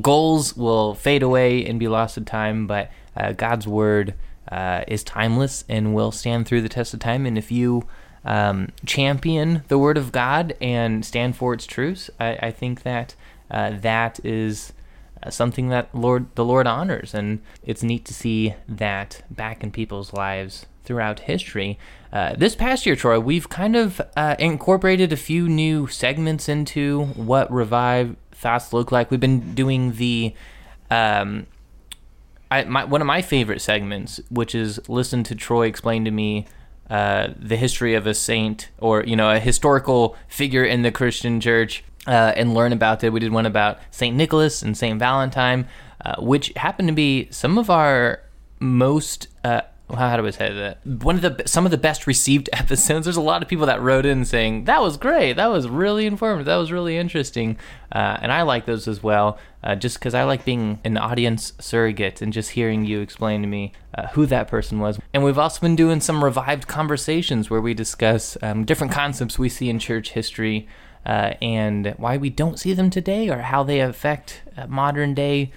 goals 0.00 0.56
will 0.56 0.94
fade 0.94 1.22
away 1.22 1.64
and 1.64 1.78
be 1.78 1.88
lost 1.88 2.16
in 2.16 2.24
time, 2.24 2.66
but 2.66 2.90
uh, 3.16 3.32
God's 3.32 3.66
word 3.66 4.14
uh, 4.50 4.84
is 4.88 5.04
timeless 5.04 5.64
and 5.68 5.94
will 5.94 6.10
stand 6.10 6.46
through 6.46 6.62
the 6.62 6.68
test 6.68 6.94
of 6.94 7.00
time. 7.00 7.26
And 7.26 7.36
if 7.36 7.52
you 7.52 7.86
um, 8.24 8.68
champion 8.86 9.62
the 9.68 9.78
word 9.78 9.98
of 9.98 10.12
God 10.12 10.54
and 10.60 11.04
stand 11.04 11.36
for 11.36 11.52
its 11.52 11.66
truths, 11.66 12.10
I, 12.18 12.38
I 12.40 12.50
think 12.50 12.82
that 12.82 13.14
uh, 13.50 13.72
that 13.80 14.24
is 14.24 14.72
uh, 15.22 15.30
something 15.30 15.68
that 15.68 15.94
Lord 15.94 16.34
the 16.34 16.44
Lord 16.44 16.66
honors, 16.66 17.12
and 17.12 17.40
it's 17.62 17.82
neat 17.82 18.04
to 18.06 18.14
see 18.14 18.54
that 18.66 19.22
back 19.30 19.62
in 19.62 19.70
people's 19.70 20.12
lives 20.12 20.66
throughout 20.84 21.20
history. 21.20 21.78
Uh, 22.12 22.34
this 22.36 22.54
past 22.54 22.84
year, 22.86 22.96
Troy, 22.96 23.18
we've 23.18 23.48
kind 23.48 23.76
of 23.76 24.00
uh, 24.16 24.36
incorporated 24.38 25.12
a 25.12 25.16
few 25.16 25.48
new 25.48 25.86
segments 25.86 26.48
into 26.48 27.04
what 27.16 27.50
Revive 27.52 28.16
thoughts 28.32 28.72
look 28.72 28.92
like. 28.92 29.10
We've 29.10 29.20
been 29.20 29.54
doing 29.54 29.92
the 29.92 30.34
um, 30.90 31.46
I, 32.52 32.64
my, 32.64 32.84
one 32.84 33.00
of 33.00 33.06
my 33.06 33.22
favorite 33.22 33.62
segments, 33.62 34.20
which 34.28 34.54
is 34.54 34.78
listen 34.86 35.24
to 35.24 35.34
Troy 35.34 35.66
explain 35.66 36.04
to 36.04 36.10
me 36.10 36.46
uh, 36.90 37.28
the 37.38 37.56
history 37.56 37.94
of 37.94 38.06
a 38.06 38.12
saint 38.12 38.68
or 38.78 39.02
you 39.04 39.16
know 39.16 39.30
a 39.30 39.38
historical 39.38 40.14
figure 40.28 40.62
in 40.62 40.82
the 40.82 40.92
Christian 40.92 41.40
church 41.40 41.82
uh, 42.06 42.34
and 42.36 42.52
learn 42.52 42.74
about 42.74 43.02
it. 43.02 43.10
We 43.10 43.20
did 43.20 43.32
one 43.32 43.46
about 43.46 43.78
Saint 43.90 44.16
Nicholas 44.16 44.60
and 44.60 44.76
Saint 44.76 44.98
Valentine, 44.98 45.66
uh, 46.04 46.16
which 46.18 46.52
happened 46.56 46.88
to 46.88 46.94
be 46.94 47.26
some 47.30 47.56
of 47.56 47.70
our 47.70 48.20
most. 48.60 49.28
How 49.94 50.16
do 50.16 50.26
I 50.26 50.30
say 50.30 50.52
that? 50.52 50.86
One 50.86 51.16
of 51.16 51.22
the 51.22 51.42
some 51.46 51.64
of 51.64 51.70
the 51.70 51.78
best 51.78 52.06
received 52.06 52.48
episodes. 52.52 53.06
There's 53.06 53.16
a 53.16 53.20
lot 53.22 53.42
of 53.42 53.48
people 53.48 53.66
that 53.66 53.80
wrote 53.80 54.06
in 54.06 54.24
saying 54.24 54.64
that 54.64 54.80
was 54.80 54.96
great, 54.96 55.34
that 55.34 55.46
was 55.46 55.68
really 55.68 56.06
informative, 56.06 56.46
that 56.46 56.56
was 56.56 56.72
really 56.72 56.96
interesting, 56.96 57.58
uh, 57.92 58.18
and 58.20 58.32
I 58.32 58.42
like 58.42 58.66
those 58.66 58.88
as 58.88 59.02
well. 59.02 59.38
Uh, 59.64 59.76
just 59.76 59.98
because 60.00 60.12
I 60.12 60.24
like 60.24 60.44
being 60.44 60.80
an 60.84 60.96
audience 60.96 61.52
surrogate 61.60 62.20
and 62.20 62.32
just 62.32 62.50
hearing 62.50 62.84
you 62.84 63.00
explain 63.00 63.42
to 63.42 63.46
me 63.46 63.72
uh, 63.96 64.08
who 64.08 64.26
that 64.26 64.48
person 64.48 64.80
was. 64.80 64.98
And 65.14 65.22
we've 65.22 65.38
also 65.38 65.60
been 65.60 65.76
doing 65.76 66.00
some 66.00 66.24
revived 66.24 66.66
conversations 66.66 67.48
where 67.48 67.60
we 67.60 67.72
discuss 67.72 68.36
um, 68.42 68.64
different 68.64 68.92
concepts 68.92 69.38
we 69.38 69.48
see 69.48 69.70
in 69.70 69.78
church 69.78 70.10
history 70.10 70.66
uh, 71.06 71.34
and 71.40 71.94
why 71.96 72.16
we 72.16 72.28
don't 72.28 72.58
see 72.58 72.74
them 72.74 72.90
today 72.90 73.28
or 73.28 73.38
how 73.38 73.62
they 73.62 73.80
affect 73.80 74.42
uh, 74.56 74.66
modern 74.66 75.14
day 75.14 75.52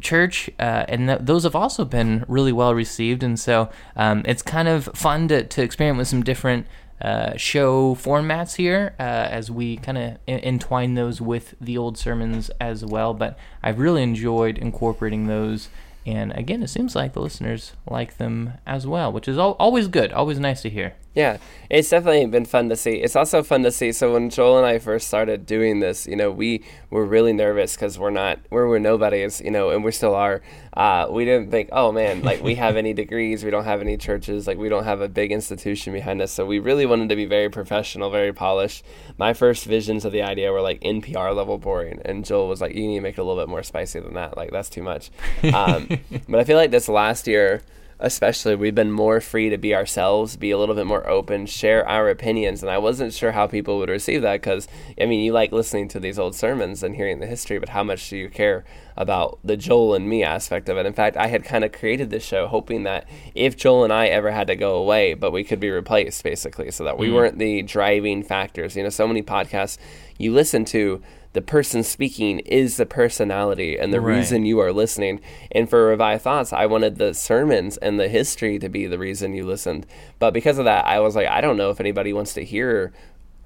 church 0.00 0.50
uh, 0.58 0.84
and 0.88 1.08
th- 1.08 1.20
those 1.22 1.44
have 1.44 1.54
also 1.54 1.84
been 1.84 2.24
really 2.28 2.52
well 2.52 2.74
received 2.74 3.22
and 3.22 3.38
so 3.38 3.70
um, 3.96 4.22
it's 4.24 4.42
kind 4.42 4.68
of 4.68 4.86
fun 4.94 5.28
to, 5.28 5.44
to 5.44 5.62
experiment 5.62 5.98
with 5.98 6.08
some 6.08 6.22
different 6.22 6.66
uh, 7.00 7.36
show 7.36 7.94
formats 7.94 8.56
here 8.56 8.94
uh, 8.98 9.02
as 9.02 9.50
we 9.50 9.76
kind 9.76 9.98
of 9.98 10.16
entwine 10.26 10.94
those 10.94 11.20
with 11.20 11.54
the 11.60 11.76
old 11.76 11.98
sermons 11.98 12.50
as 12.60 12.84
well 12.84 13.12
but 13.12 13.36
i've 13.62 13.78
really 13.78 14.02
enjoyed 14.02 14.56
incorporating 14.58 15.26
those 15.26 15.68
and 16.04 16.32
again, 16.32 16.62
it 16.62 16.68
seems 16.68 16.96
like 16.96 17.12
the 17.12 17.20
listeners 17.20 17.72
like 17.88 18.16
them 18.16 18.54
as 18.66 18.86
well, 18.86 19.12
which 19.12 19.28
is 19.28 19.38
al- 19.38 19.56
always 19.58 19.88
good, 19.88 20.12
always 20.12 20.38
nice 20.38 20.62
to 20.62 20.70
hear. 20.70 20.94
Yeah, 21.14 21.36
it's 21.68 21.90
definitely 21.90 22.24
been 22.26 22.46
fun 22.46 22.70
to 22.70 22.76
see. 22.76 22.94
It's 22.94 23.14
also 23.14 23.42
fun 23.42 23.62
to 23.64 23.70
see. 23.70 23.92
So 23.92 24.14
when 24.14 24.30
Joel 24.30 24.56
and 24.56 24.66
I 24.66 24.78
first 24.78 25.08
started 25.08 25.44
doing 25.44 25.80
this, 25.80 26.06
you 26.06 26.16
know, 26.16 26.30
we 26.30 26.64
were 26.88 27.04
really 27.04 27.34
nervous 27.34 27.74
because 27.74 27.98
we're 27.98 28.10
not, 28.10 28.38
we're, 28.48 28.66
we're 28.66 28.78
nobodies, 28.78 29.38
you 29.42 29.50
know, 29.50 29.68
and 29.68 29.84
we 29.84 29.92
still 29.92 30.14
are. 30.14 30.40
Uh, 30.74 31.06
we 31.10 31.26
didn't 31.26 31.50
think, 31.50 31.68
oh 31.70 31.92
man, 31.92 32.22
like 32.22 32.42
we 32.42 32.54
have 32.54 32.76
any 32.76 32.94
degrees, 32.94 33.44
we 33.44 33.50
don't 33.50 33.64
have 33.64 33.82
any 33.82 33.98
churches, 33.98 34.46
like 34.46 34.56
we 34.56 34.70
don't 34.70 34.84
have 34.84 35.02
a 35.02 35.08
big 35.08 35.32
institution 35.32 35.92
behind 35.92 36.22
us. 36.22 36.32
So 36.32 36.46
we 36.46 36.58
really 36.58 36.86
wanted 36.86 37.10
to 37.10 37.16
be 37.16 37.26
very 37.26 37.50
professional, 37.50 38.08
very 38.08 38.32
polished. 38.32 38.82
My 39.18 39.34
first 39.34 39.66
visions 39.66 40.06
of 40.06 40.12
the 40.12 40.22
idea 40.22 40.50
were 40.50 40.62
like 40.62 40.80
NPR 40.80 41.36
level 41.36 41.58
boring, 41.58 42.00
and 42.06 42.24
Joel 42.24 42.48
was 42.48 42.62
like, 42.62 42.74
you 42.74 42.86
need 42.86 42.96
to 42.96 43.02
make 43.02 43.18
it 43.18 43.20
a 43.20 43.24
little 43.24 43.40
bit 43.40 43.50
more 43.50 43.62
spicy 43.62 44.00
than 44.00 44.14
that. 44.14 44.38
Like 44.38 44.50
that's 44.50 44.70
too 44.70 44.82
much. 44.82 45.10
Um, 45.52 45.88
but 46.28 46.40
I 46.40 46.44
feel 46.44 46.56
like 46.56 46.70
this 46.70 46.88
last 46.88 47.26
year 47.26 47.62
especially 48.02 48.54
we've 48.54 48.74
been 48.74 48.92
more 48.92 49.20
free 49.20 49.48
to 49.48 49.56
be 49.56 49.74
ourselves 49.74 50.36
be 50.36 50.50
a 50.50 50.58
little 50.58 50.74
bit 50.74 50.86
more 50.86 51.08
open 51.08 51.46
share 51.46 51.88
our 51.88 52.10
opinions 52.10 52.62
and 52.62 52.70
i 52.70 52.76
wasn't 52.76 53.12
sure 53.12 53.32
how 53.32 53.46
people 53.46 53.78
would 53.78 53.88
receive 53.88 54.20
that 54.20 54.40
because 54.40 54.68
i 55.00 55.06
mean 55.06 55.20
you 55.20 55.32
like 55.32 55.52
listening 55.52 55.88
to 55.88 56.00
these 56.00 56.18
old 56.18 56.34
sermons 56.34 56.82
and 56.82 56.96
hearing 56.96 57.20
the 57.20 57.26
history 57.26 57.58
but 57.58 57.70
how 57.70 57.82
much 57.82 58.10
do 58.10 58.16
you 58.16 58.28
care 58.28 58.64
about 58.96 59.38
the 59.42 59.56
Joel 59.56 59.94
and 59.94 60.08
me 60.08 60.22
aspect 60.22 60.68
of 60.68 60.76
it. 60.76 60.86
In 60.86 60.92
fact, 60.92 61.16
I 61.16 61.28
had 61.28 61.44
kind 61.44 61.64
of 61.64 61.72
created 61.72 62.10
this 62.10 62.24
show 62.24 62.46
hoping 62.46 62.82
that 62.84 63.08
if 63.34 63.56
Joel 63.56 63.84
and 63.84 63.92
I 63.92 64.06
ever 64.06 64.30
had 64.30 64.48
to 64.48 64.56
go 64.56 64.76
away, 64.76 65.14
but 65.14 65.32
we 65.32 65.44
could 65.44 65.60
be 65.60 65.70
replaced 65.70 66.22
basically, 66.22 66.70
so 66.70 66.84
that 66.84 66.98
we 66.98 67.08
mm. 67.08 67.14
weren't 67.14 67.38
the 67.38 67.62
driving 67.62 68.22
factors. 68.22 68.76
You 68.76 68.82
know, 68.82 68.90
so 68.90 69.08
many 69.08 69.22
podcasts 69.22 69.78
you 70.18 70.32
listen 70.32 70.64
to 70.66 71.02
the 71.32 71.42
person 71.42 71.82
speaking 71.82 72.40
is 72.40 72.76
the 72.76 72.86
personality 72.86 73.78
and 73.78 73.92
the 73.92 74.00
right. 74.00 74.16
reason 74.16 74.44
you 74.44 74.58
are 74.58 74.72
listening. 74.72 75.20
And 75.50 75.68
for 75.68 75.86
Revive 75.86 76.22
Thoughts, 76.22 76.52
I 76.52 76.66
wanted 76.66 76.96
the 76.96 77.14
sermons 77.14 77.76
and 77.78 77.98
the 77.98 78.08
history 78.08 78.58
to 78.58 78.68
be 78.68 78.86
the 78.86 78.98
reason 78.98 79.34
you 79.34 79.46
listened. 79.46 79.86
But 80.18 80.32
because 80.32 80.58
of 80.58 80.66
that, 80.66 80.86
I 80.86 81.00
was 81.00 81.16
like, 81.16 81.28
I 81.28 81.40
don't 81.40 81.56
know 81.56 81.70
if 81.70 81.80
anybody 81.80 82.12
wants 82.12 82.34
to 82.34 82.44
hear 82.44 82.92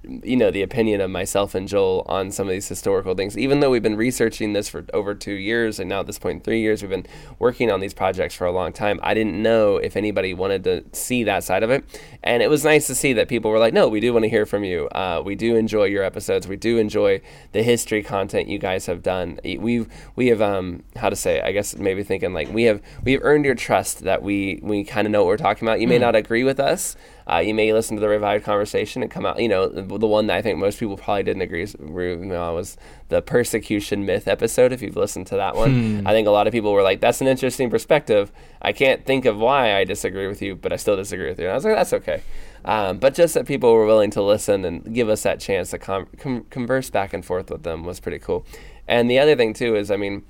you 0.03 0.35
know 0.37 0.51
the 0.51 0.61
opinion 0.61 1.01
of 1.01 1.09
myself 1.09 1.55
and 1.55 1.67
Joel 1.67 2.05
on 2.07 2.31
some 2.31 2.47
of 2.47 2.51
these 2.51 2.67
historical 2.67 3.15
things. 3.15 3.37
Even 3.37 3.59
though 3.59 3.69
we've 3.69 3.83
been 3.83 3.97
researching 3.97 4.53
this 4.53 4.69
for 4.69 4.85
over 4.93 5.13
two 5.13 5.33
years, 5.33 5.79
and 5.79 5.89
now 5.89 6.01
at 6.01 6.07
this 6.07 6.19
point 6.19 6.43
three 6.43 6.61
years, 6.61 6.81
we've 6.81 6.89
been 6.89 7.05
working 7.39 7.71
on 7.71 7.79
these 7.79 7.93
projects 7.93 8.35
for 8.35 8.45
a 8.45 8.51
long 8.51 8.71
time. 8.71 8.99
I 9.03 9.13
didn't 9.13 9.41
know 9.41 9.77
if 9.77 9.97
anybody 9.97 10.33
wanted 10.33 10.63
to 10.65 10.83
see 10.93 11.23
that 11.25 11.43
side 11.43 11.63
of 11.63 11.69
it, 11.69 11.83
and 12.23 12.41
it 12.41 12.49
was 12.49 12.63
nice 12.63 12.87
to 12.87 12.95
see 12.95 13.13
that 13.13 13.27
people 13.27 13.51
were 13.51 13.59
like, 13.59 13.73
"No, 13.73 13.87
we 13.87 13.99
do 13.99 14.13
want 14.13 14.23
to 14.23 14.29
hear 14.29 14.45
from 14.45 14.63
you. 14.63 14.87
Uh, 14.89 15.21
we 15.23 15.35
do 15.35 15.55
enjoy 15.55 15.85
your 15.85 16.03
episodes. 16.03 16.47
We 16.47 16.55
do 16.55 16.77
enjoy 16.77 17.21
the 17.51 17.63
history 17.63 18.03
content 18.03 18.47
you 18.47 18.59
guys 18.59 18.85
have 18.85 19.03
done. 19.03 19.39
We've 19.43 19.87
we 20.15 20.27
have 20.27 20.41
um 20.41 20.83
how 20.95 21.09
to 21.09 21.15
say? 21.15 21.41
I 21.41 21.51
guess 21.51 21.75
maybe 21.75 22.03
thinking 22.03 22.33
like 22.33 22.51
we 22.53 22.63
have 22.63 22.81
we 23.03 23.13
have 23.13 23.21
earned 23.23 23.45
your 23.45 23.55
trust 23.55 24.03
that 24.03 24.21
we 24.21 24.59
we 24.61 24.83
kind 24.83 25.07
of 25.07 25.11
know 25.11 25.21
what 25.21 25.27
we're 25.27 25.37
talking 25.37 25.67
about. 25.67 25.81
You 25.81 25.87
may 25.87 25.97
mm. 25.97 26.01
not 26.01 26.15
agree 26.15 26.43
with 26.43 26.59
us." 26.59 26.95
Uh, 27.29 27.39
you 27.39 27.53
may 27.53 27.73
listen 27.73 27.97
to 27.97 28.01
the 28.01 28.07
revived 28.07 28.45
conversation 28.45 29.01
and 29.01 29.11
come 29.11 29.25
out. 29.25 29.39
You 29.39 29.49
know, 29.49 29.67
the, 29.67 29.81
the 29.81 30.07
one 30.07 30.27
that 30.27 30.37
I 30.37 30.41
think 30.41 30.57
most 30.59 30.79
people 30.79 30.95
probably 30.95 31.23
didn't 31.23 31.41
agree 31.41 31.61
with 31.61 31.75
was 31.77 32.77
the 33.09 33.21
persecution 33.21 34.05
myth 34.05 34.27
episode. 34.27 34.71
If 34.71 34.81
you've 34.81 34.95
listened 34.95 35.27
to 35.27 35.35
that 35.35 35.55
one, 35.55 35.99
hmm. 35.99 36.07
I 36.07 36.11
think 36.11 36.27
a 36.27 36.31
lot 36.31 36.47
of 36.47 36.53
people 36.53 36.71
were 36.71 36.83
like, 36.83 37.01
"That's 37.01 37.19
an 37.19 37.27
interesting 37.27 37.69
perspective." 37.69 38.31
I 38.61 38.71
can't 38.71 39.05
think 39.05 39.25
of 39.25 39.37
why 39.37 39.75
I 39.75 39.83
disagree 39.83 40.27
with 40.27 40.41
you, 40.41 40.55
but 40.55 40.71
I 40.71 40.77
still 40.77 40.95
disagree 40.95 41.29
with 41.29 41.39
you. 41.39 41.45
And 41.45 41.51
I 41.51 41.55
was 41.55 41.65
like, 41.65 41.75
"That's 41.75 41.93
okay." 41.93 42.21
Um, 42.63 42.97
but 42.97 43.13
just 43.13 43.33
that 43.33 43.45
people 43.45 43.73
were 43.73 43.85
willing 43.85 44.11
to 44.11 44.21
listen 44.21 44.63
and 44.65 44.93
give 44.93 45.09
us 45.09 45.23
that 45.23 45.39
chance 45.39 45.71
to 45.71 45.77
com- 45.77 46.07
com- 46.17 46.45
converse 46.49 46.89
back 46.89 47.13
and 47.13 47.23
forth 47.23 47.49
with 47.49 47.63
them 47.63 47.83
was 47.83 47.99
pretty 47.99 48.19
cool. 48.19 48.45
And 48.87 49.09
the 49.09 49.19
other 49.19 49.35
thing 49.35 49.53
too 49.53 49.75
is, 49.75 49.91
I 49.91 49.97
mean 49.97 50.23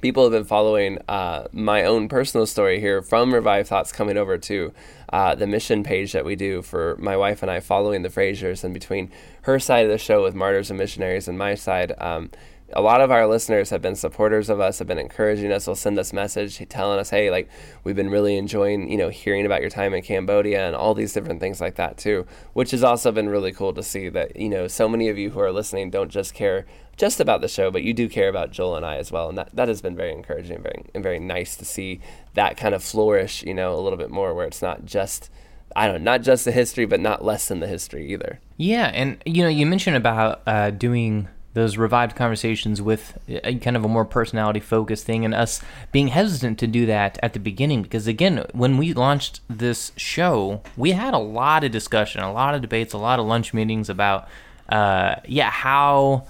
people 0.00 0.22
have 0.24 0.32
been 0.32 0.44
following 0.44 0.98
uh, 1.08 1.46
my 1.52 1.84
own 1.84 2.08
personal 2.08 2.46
story 2.46 2.80
here 2.80 3.02
from 3.02 3.34
Revive 3.34 3.68
Thoughts 3.68 3.92
coming 3.92 4.16
over 4.16 4.38
to 4.38 4.72
uh, 5.12 5.34
the 5.34 5.46
mission 5.46 5.82
page 5.82 6.12
that 6.12 6.24
we 6.24 6.36
do 6.36 6.62
for 6.62 6.96
my 6.98 7.16
wife 7.16 7.42
and 7.42 7.50
I 7.50 7.60
following 7.60 8.02
the 8.02 8.08
Frasers 8.08 8.64
and 8.64 8.72
between 8.72 9.10
her 9.42 9.58
side 9.58 9.84
of 9.84 9.90
the 9.90 9.98
show 9.98 10.22
with 10.22 10.34
Martyrs 10.34 10.70
and 10.70 10.78
Missionaries 10.78 11.28
and 11.28 11.38
my 11.38 11.54
side. 11.54 11.92
Um, 11.98 12.30
a 12.72 12.80
lot 12.80 13.00
of 13.00 13.10
our 13.10 13.26
listeners 13.26 13.70
have 13.70 13.82
been 13.82 13.96
supporters 13.96 14.48
of 14.48 14.60
us, 14.60 14.78
have 14.78 14.88
been 14.88 14.98
encouraging 14.98 15.52
us, 15.52 15.66
will 15.66 15.74
send 15.74 15.98
us 15.98 16.12
message 16.12 16.62
telling 16.68 16.98
us, 16.98 17.10
hey, 17.10 17.30
like 17.30 17.48
we've 17.84 17.96
been 17.96 18.10
really 18.10 18.36
enjoying, 18.36 18.90
you 18.90 18.96
know, 18.96 19.08
hearing 19.08 19.46
about 19.46 19.60
your 19.60 19.70
time 19.70 19.94
in 19.94 20.02
Cambodia 20.02 20.66
and 20.66 20.76
all 20.76 20.94
these 20.94 21.12
different 21.12 21.40
things 21.40 21.60
like 21.60 21.76
that 21.76 21.98
too, 21.98 22.26
which 22.52 22.70
has 22.70 22.84
also 22.84 23.12
been 23.12 23.28
really 23.28 23.52
cool 23.52 23.72
to 23.72 23.82
see 23.82 24.08
that, 24.08 24.36
you 24.36 24.48
know, 24.48 24.66
so 24.66 24.88
many 24.88 25.08
of 25.08 25.18
you 25.18 25.30
who 25.30 25.40
are 25.40 25.52
listening 25.52 25.90
don't 25.90 26.10
just 26.10 26.34
care 26.34 26.66
just 26.96 27.18
about 27.18 27.40
the 27.40 27.48
show, 27.48 27.70
but 27.70 27.82
you 27.82 27.94
do 27.94 28.08
care 28.08 28.28
about 28.28 28.50
Joel 28.50 28.76
and 28.76 28.84
I 28.84 28.96
as 28.96 29.10
well, 29.10 29.30
and 29.30 29.38
that, 29.38 29.48
that 29.54 29.68
has 29.68 29.80
been 29.80 29.96
very 29.96 30.12
encouraging 30.12 30.56
and 30.56 30.62
very 30.62 30.84
and 30.94 31.02
very 31.02 31.18
nice 31.18 31.56
to 31.56 31.64
see 31.64 32.00
that 32.34 32.58
kind 32.58 32.74
of 32.74 32.84
flourish, 32.84 33.42
you 33.42 33.54
know, 33.54 33.74
a 33.74 33.80
little 33.80 33.96
bit 33.96 34.10
more 34.10 34.34
where 34.34 34.46
it's 34.46 34.60
not 34.60 34.84
just 34.84 35.30
I 35.74 35.86
don't 35.86 36.04
know, 36.04 36.12
not 36.12 36.22
just 36.22 36.44
the 36.44 36.52
history, 36.52 36.84
but 36.84 37.00
not 37.00 37.24
less 37.24 37.48
than 37.48 37.60
the 37.60 37.66
history 37.66 38.12
either. 38.12 38.40
Yeah, 38.56 38.90
and 38.92 39.22
you 39.24 39.42
know, 39.42 39.48
you 39.48 39.66
mentioned 39.66 39.96
about 39.96 40.42
uh, 40.46 40.70
doing 40.70 41.28
those 41.52 41.76
revived 41.76 42.14
conversations 42.14 42.80
with 42.80 43.18
a, 43.28 43.56
kind 43.56 43.76
of 43.76 43.84
a 43.84 43.88
more 43.88 44.04
personality 44.04 44.60
focused 44.60 45.04
thing 45.04 45.24
and 45.24 45.34
us 45.34 45.60
being 45.90 46.08
hesitant 46.08 46.58
to 46.58 46.66
do 46.66 46.86
that 46.86 47.18
at 47.22 47.32
the 47.32 47.40
beginning 47.40 47.82
because 47.82 48.06
again 48.06 48.44
when 48.52 48.78
we 48.78 48.92
launched 48.92 49.40
this 49.48 49.92
show 49.96 50.62
we 50.76 50.92
had 50.92 51.12
a 51.12 51.18
lot 51.18 51.64
of 51.64 51.72
discussion 51.72 52.20
a 52.20 52.32
lot 52.32 52.54
of 52.54 52.60
debates 52.60 52.92
a 52.92 52.98
lot 52.98 53.18
of 53.18 53.26
lunch 53.26 53.52
meetings 53.52 53.88
about 53.88 54.28
uh, 54.68 55.16
yeah 55.26 55.50
how 55.50 56.24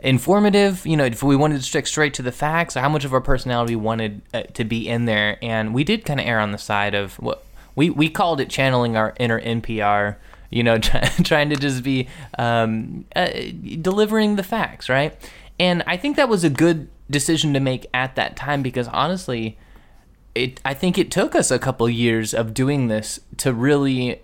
informative 0.00 0.86
you 0.86 0.96
know 0.96 1.04
if 1.04 1.22
we 1.22 1.34
wanted 1.34 1.56
to 1.56 1.62
stick 1.62 1.86
straight 1.86 2.14
to 2.14 2.22
the 2.22 2.30
facts 2.30 2.74
how 2.74 2.88
much 2.88 3.04
of 3.04 3.12
our 3.12 3.20
personality 3.20 3.74
wanted 3.74 4.22
uh, 4.32 4.42
to 4.54 4.64
be 4.64 4.88
in 4.88 5.04
there. 5.06 5.38
And 5.42 5.74
we 5.74 5.84
did 5.84 6.04
kind 6.04 6.20
of 6.20 6.26
err 6.26 6.40
on 6.40 6.52
the 6.52 6.58
side 6.58 6.94
of 6.94 7.14
what 7.14 7.44
we, 7.74 7.90
we 7.90 8.08
called 8.08 8.40
it 8.40 8.48
channeling 8.48 8.96
our 8.96 9.14
inner 9.18 9.40
npr 9.40 10.16
you 10.50 10.62
know 10.62 10.78
try, 10.88 11.00
trying 11.22 11.50
to 11.50 11.56
just 11.56 11.82
be 11.82 12.08
um, 12.38 13.04
uh, 13.14 13.28
delivering 13.80 14.36
the 14.36 14.42
facts 14.42 14.88
right? 14.88 15.16
And 15.60 15.82
i 15.86 15.96
think 15.96 16.16
that 16.16 16.28
was 16.28 16.44
a 16.44 16.50
good 16.50 16.88
decision 17.10 17.52
to 17.54 17.60
make 17.60 17.86
at 17.92 18.14
that 18.16 18.36
time 18.36 18.62
because 18.62 18.86
honestly 18.88 19.58
it 20.34 20.60
i 20.64 20.72
think 20.74 20.98
it 20.98 21.10
took 21.10 21.34
us 21.34 21.50
a 21.50 21.58
couple 21.58 21.88
years 21.88 22.32
of 22.32 22.54
doing 22.54 22.88
this 22.88 23.18
to 23.38 23.52
really 23.52 24.20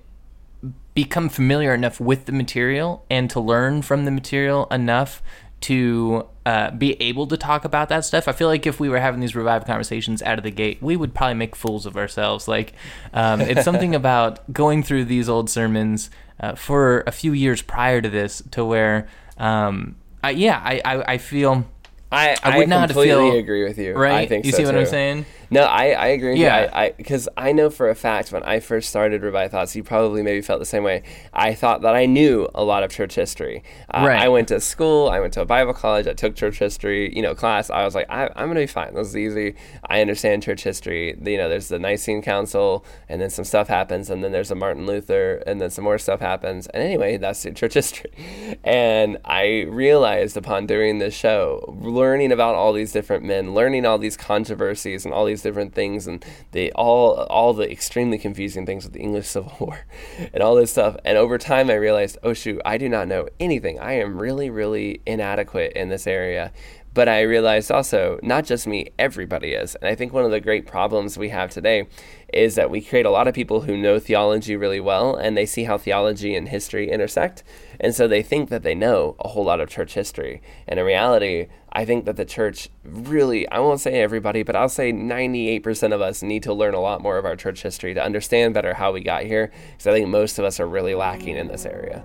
become 0.94 1.28
familiar 1.28 1.74
enough 1.74 1.98
with 1.98 2.26
the 2.26 2.32
material 2.32 3.04
and 3.10 3.28
to 3.30 3.40
learn 3.40 3.82
from 3.82 4.04
the 4.04 4.10
material 4.10 4.66
enough 4.70 5.22
to 5.60 6.26
uh, 6.46 6.70
be 6.70 7.00
able 7.00 7.26
to 7.26 7.36
talk 7.36 7.64
about 7.64 7.88
that 7.88 8.04
stuff. 8.04 8.28
I 8.28 8.32
feel 8.32 8.48
like 8.48 8.66
if 8.66 8.78
we 8.78 8.88
were 8.88 9.00
having 9.00 9.20
these 9.20 9.34
revived 9.34 9.66
conversations 9.66 10.22
out 10.22 10.38
of 10.38 10.44
the 10.44 10.50
gate, 10.50 10.78
we 10.82 10.96
would 10.96 11.14
probably 11.14 11.34
make 11.34 11.56
fools 11.56 11.86
of 11.86 11.96
ourselves. 11.96 12.46
Like, 12.46 12.74
um, 13.12 13.40
it's 13.40 13.64
something 13.64 13.94
about 13.94 14.52
going 14.52 14.82
through 14.82 15.06
these 15.06 15.28
old 15.28 15.48
sermons 15.48 16.10
uh, 16.40 16.54
for 16.54 17.02
a 17.06 17.12
few 17.12 17.32
years 17.32 17.62
prior 17.62 18.00
to 18.00 18.08
this 18.10 18.42
to 18.50 18.64
where, 18.64 19.08
um, 19.38 19.96
I, 20.22 20.30
yeah, 20.30 20.60
I, 20.62 20.82
I, 20.84 21.12
I 21.14 21.18
feel. 21.18 21.66
I, 22.12 22.36
I, 22.42 22.58
would 22.58 22.64
I 22.64 22.66
not 22.66 22.92
feel, 22.92 23.36
agree 23.36 23.64
with 23.64 23.76
you. 23.76 23.94
Right? 23.94 24.14
I 24.14 24.26
think 24.26 24.44
you 24.44 24.52
so 24.52 24.58
see 24.58 24.64
what 24.64 24.72
too. 24.72 24.78
I'm 24.78 24.86
saying? 24.86 25.26
No, 25.54 25.62
I, 25.62 25.90
I 25.90 26.06
agree. 26.08 26.34
Yeah, 26.40 26.68
I 26.72 26.90
because 26.96 27.28
I, 27.36 27.50
I, 27.50 27.52
know 27.52 27.70
for 27.70 27.88
a 27.88 27.94
fact 27.94 28.32
when 28.32 28.42
I 28.42 28.58
first 28.58 28.88
started 28.90 29.22
Revive 29.22 29.52
Thoughts, 29.52 29.76
you 29.76 29.84
probably 29.84 30.20
maybe 30.20 30.42
felt 30.42 30.58
the 30.58 30.66
same 30.66 30.82
way. 30.82 31.04
I 31.32 31.54
thought 31.54 31.82
that 31.82 31.94
I 31.94 32.06
knew 32.06 32.48
a 32.56 32.64
lot 32.64 32.82
of 32.82 32.90
church 32.90 33.14
history. 33.14 33.62
Uh, 33.88 34.04
right. 34.04 34.20
I 34.20 34.28
went 34.28 34.48
to 34.48 34.58
school. 34.58 35.08
I 35.08 35.20
went 35.20 35.32
to 35.34 35.42
a 35.42 35.44
Bible 35.44 35.72
college. 35.72 36.08
I 36.08 36.12
took 36.12 36.34
church 36.34 36.58
history, 36.58 37.14
you 37.14 37.22
know, 37.22 37.36
class. 37.36 37.70
I 37.70 37.84
was 37.84 37.94
like, 37.94 38.10
I, 38.10 38.24
am 38.34 38.48
gonna 38.48 38.54
be 38.54 38.66
fine. 38.66 38.94
This 38.94 39.06
is 39.06 39.16
easy. 39.16 39.54
I 39.88 40.00
understand 40.00 40.42
church 40.42 40.64
history. 40.64 41.16
You 41.24 41.38
know, 41.38 41.48
there's 41.48 41.68
the 41.68 41.78
Nicene 41.78 42.20
Council, 42.20 42.84
and 43.08 43.20
then 43.22 43.30
some 43.30 43.44
stuff 43.44 43.68
happens, 43.68 44.10
and 44.10 44.24
then 44.24 44.32
there's 44.32 44.50
a 44.50 44.56
Martin 44.56 44.86
Luther, 44.86 45.40
and 45.46 45.60
then 45.60 45.70
some 45.70 45.84
more 45.84 45.98
stuff 45.98 46.18
happens. 46.18 46.66
And 46.66 46.82
anyway, 46.82 47.16
that's 47.16 47.46
church 47.54 47.74
history. 47.74 48.10
And 48.64 49.18
I 49.24 49.66
realized 49.68 50.36
upon 50.36 50.66
doing 50.66 50.98
this 50.98 51.14
show, 51.14 51.76
learning 51.80 52.32
about 52.32 52.54
all 52.54 52.72
these 52.72 52.92
different 52.92 53.22
men, 53.22 53.52
learning 53.52 53.84
all 53.84 53.98
these 53.98 54.16
controversies 54.16 55.04
and 55.04 55.12
all 55.12 55.26
these 55.26 55.43
different 55.44 55.74
things, 55.74 56.08
and 56.08 56.24
the 56.50 56.72
all 56.72 57.12
all 57.30 57.52
the 57.54 57.70
extremely 57.70 58.18
confusing 58.18 58.66
things 58.66 58.82
with 58.82 58.92
the 58.92 59.00
English 59.00 59.28
Civil 59.34 59.54
War 59.60 59.86
and 60.32 60.42
all 60.42 60.56
this 60.56 60.72
stuff. 60.72 60.96
And 61.04 61.16
over 61.16 61.38
time, 61.38 61.70
I 61.70 61.74
realized, 61.74 62.18
oh 62.24 62.32
shoot, 62.32 62.60
I 62.64 62.76
do 62.76 62.88
not 62.88 63.06
know 63.06 63.28
anything. 63.38 63.78
I 63.78 63.92
am 63.92 64.18
really, 64.18 64.50
really 64.50 65.00
inadequate 65.06 65.74
in 65.74 65.88
this 65.88 66.08
area. 66.08 66.52
But 66.94 67.08
I 67.08 67.22
realized 67.22 67.72
also, 67.72 68.20
not 68.22 68.44
just 68.44 68.68
me, 68.68 68.92
everybody 69.00 69.52
is. 69.52 69.74
And 69.74 69.88
I 69.88 69.96
think 69.96 70.12
one 70.12 70.24
of 70.24 70.30
the 70.30 70.40
great 70.40 70.64
problems 70.64 71.18
we 71.18 71.30
have 71.30 71.50
today 71.50 71.88
is 72.32 72.54
that 72.54 72.70
we 72.70 72.80
create 72.80 73.04
a 73.04 73.10
lot 73.10 73.26
of 73.26 73.34
people 73.34 73.62
who 73.62 73.76
know 73.76 73.98
theology 73.98 74.54
really 74.54 74.78
well 74.78 75.16
and 75.16 75.36
they 75.36 75.44
see 75.44 75.64
how 75.64 75.76
theology 75.76 76.36
and 76.36 76.48
history 76.48 76.88
intersect. 76.88 77.42
And 77.80 77.94
so 77.94 78.08
they 78.08 78.22
think 78.22 78.50
that 78.50 78.62
they 78.62 78.74
know 78.74 79.16
a 79.20 79.28
whole 79.28 79.44
lot 79.44 79.60
of 79.60 79.68
church 79.68 79.94
history. 79.94 80.42
And 80.68 80.78
in 80.78 80.86
reality, 80.86 81.48
I 81.72 81.84
think 81.84 82.04
that 82.04 82.16
the 82.16 82.24
church 82.24 82.68
really, 82.84 83.48
I 83.48 83.58
won't 83.58 83.80
say 83.80 84.00
everybody, 84.00 84.42
but 84.42 84.56
I'll 84.56 84.68
say 84.68 84.92
98% 84.92 85.92
of 85.92 86.00
us 86.00 86.22
need 86.22 86.42
to 86.44 86.54
learn 86.54 86.74
a 86.74 86.80
lot 86.80 87.02
more 87.02 87.18
of 87.18 87.24
our 87.24 87.36
church 87.36 87.62
history 87.62 87.94
to 87.94 88.02
understand 88.02 88.54
better 88.54 88.74
how 88.74 88.92
we 88.92 89.00
got 89.00 89.24
here. 89.24 89.50
Because 89.72 89.86
I 89.88 89.92
think 89.92 90.08
most 90.08 90.38
of 90.38 90.44
us 90.44 90.60
are 90.60 90.66
really 90.66 90.94
lacking 90.94 91.36
in 91.36 91.48
this 91.48 91.66
area. 91.66 92.04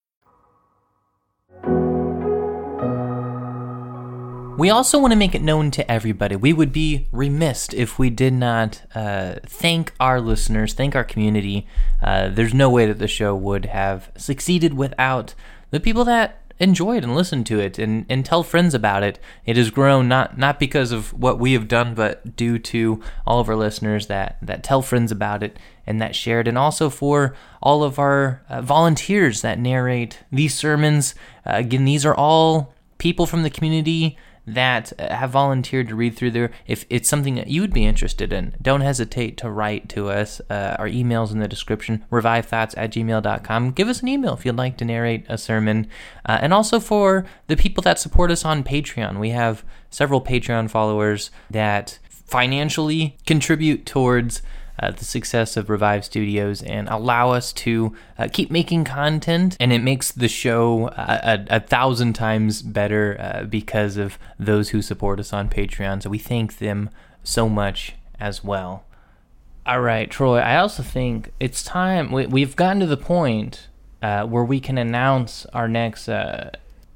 We 4.61 4.69
also 4.69 4.99
want 4.99 5.11
to 5.11 5.17
make 5.17 5.33
it 5.33 5.41
known 5.41 5.71
to 5.71 5.91
everybody. 5.91 6.35
We 6.35 6.53
would 6.53 6.71
be 6.71 7.07
remiss 7.11 7.69
if 7.73 7.97
we 7.97 8.11
did 8.11 8.33
not 8.33 8.83
uh, 8.93 9.37
thank 9.43 9.91
our 9.99 10.21
listeners, 10.21 10.75
thank 10.75 10.95
our 10.95 11.03
community. 11.03 11.65
Uh, 11.99 12.29
there's 12.29 12.53
no 12.53 12.69
way 12.69 12.85
that 12.85 12.99
the 12.99 13.07
show 13.07 13.33
would 13.33 13.65
have 13.65 14.11
succeeded 14.15 14.75
without 14.75 15.33
the 15.71 15.79
people 15.79 16.05
that 16.05 16.43
enjoy 16.59 16.97
it 16.97 17.03
and 17.03 17.15
listen 17.15 17.43
to 17.45 17.59
it 17.59 17.79
and, 17.79 18.05
and 18.07 18.23
tell 18.23 18.43
friends 18.43 18.75
about 18.75 19.01
it. 19.01 19.17
It 19.47 19.57
has 19.57 19.71
grown 19.71 20.07
not 20.07 20.37
not 20.37 20.59
because 20.59 20.91
of 20.91 21.11
what 21.11 21.39
we 21.39 21.53
have 21.53 21.67
done, 21.67 21.95
but 21.95 22.35
due 22.35 22.59
to 22.59 23.01
all 23.25 23.39
of 23.39 23.49
our 23.49 23.55
listeners 23.55 24.05
that 24.05 24.37
that 24.43 24.63
tell 24.63 24.83
friends 24.83 25.11
about 25.11 25.41
it 25.41 25.57
and 25.87 25.99
that 26.03 26.15
share 26.15 26.39
it, 26.39 26.47
and 26.47 26.59
also 26.59 26.91
for 26.91 27.35
all 27.63 27.83
of 27.83 27.97
our 27.97 28.43
uh, 28.47 28.61
volunteers 28.61 29.41
that 29.41 29.57
narrate 29.57 30.19
these 30.31 30.53
sermons. 30.53 31.15
Uh, 31.47 31.53
again, 31.55 31.83
these 31.83 32.05
are 32.05 32.13
all 32.13 32.75
people 32.99 33.25
from 33.25 33.41
the 33.41 33.49
community 33.49 34.15
that 34.45 34.91
uh, 34.99 35.15
have 35.15 35.31
volunteered 35.31 35.87
to 35.89 35.95
read 35.95 36.15
through 36.15 36.31
there. 36.31 36.51
If 36.67 36.85
it's 36.89 37.09
something 37.09 37.35
that 37.35 37.47
you 37.47 37.61
would 37.61 37.73
be 37.73 37.85
interested 37.85 38.33
in, 38.33 38.55
don't 38.61 38.81
hesitate 38.81 39.37
to 39.37 39.49
write 39.49 39.89
to 39.89 40.09
us. 40.09 40.41
Uh, 40.49 40.75
our 40.79 40.87
email's 40.87 41.31
in 41.31 41.39
the 41.39 41.47
description, 41.47 42.05
revivethoughts 42.11 42.73
at 42.77 42.91
gmail.com. 42.91 43.71
Give 43.71 43.87
us 43.87 44.01
an 44.01 44.07
email 44.07 44.33
if 44.33 44.45
you'd 44.45 44.55
like 44.55 44.77
to 44.77 44.85
narrate 44.85 45.25
a 45.29 45.37
sermon. 45.37 45.87
Uh, 46.25 46.39
and 46.41 46.53
also 46.53 46.79
for 46.79 47.25
the 47.47 47.57
people 47.57 47.81
that 47.83 47.99
support 47.99 48.31
us 48.31 48.45
on 48.45 48.63
Patreon, 48.63 49.19
we 49.19 49.29
have 49.29 49.63
several 49.89 50.21
Patreon 50.21 50.69
followers 50.69 51.31
that 51.49 51.99
financially 52.09 53.17
contribute 53.25 53.85
towards 53.85 54.41
uh, 54.81 54.91
the 54.91 55.05
success 55.05 55.55
of 55.55 55.69
Revive 55.69 56.03
Studios 56.03 56.61
and 56.63 56.89
allow 56.89 57.31
us 57.31 57.53
to 57.53 57.95
uh, 58.17 58.27
keep 58.31 58.49
making 58.49 58.83
content. 58.83 59.55
And 59.59 59.71
it 59.71 59.83
makes 59.83 60.11
the 60.11 60.27
show 60.27 60.87
a, 60.89 61.45
a, 61.49 61.55
a 61.57 61.59
thousand 61.59 62.13
times 62.13 62.61
better 62.61 63.17
uh, 63.19 63.43
because 63.43 63.97
of 63.97 64.17
those 64.39 64.69
who 64.69 64.81
support 64.81 65.19
us 65.19 65.31
on 65.31 65.49
Patreon. 65.49 66.03
So 66.03 66.09
we 66.09 66.17
thank 66.17 66.57
them 66.57 66.89
so 67.23 67.47
much 67.47 67.93
as 68.19 68.43
well. 68.43 68.83
All 69.65 69.81
right, 69.81 70.09
Troy, 70.09 70.39
I 70.39 70.57
also 70.57 70.81
think 70.81 71.31
it's 71.39 71.63
time. 71.63 72.11
We, 72.11 72.25
we've 72.25 72.55
gotten 72.55 72.79
to 72.79 72.87
the 72.87 72.97
point 72.97 73.67
uh, 74.01 74.25
where 74.25 74.43
we 74.43 74.59
can 74.59 74.79
announce 74.79 75.45
our 75.47 75.67
next 75.67 76.09
uh, 76.09 76.49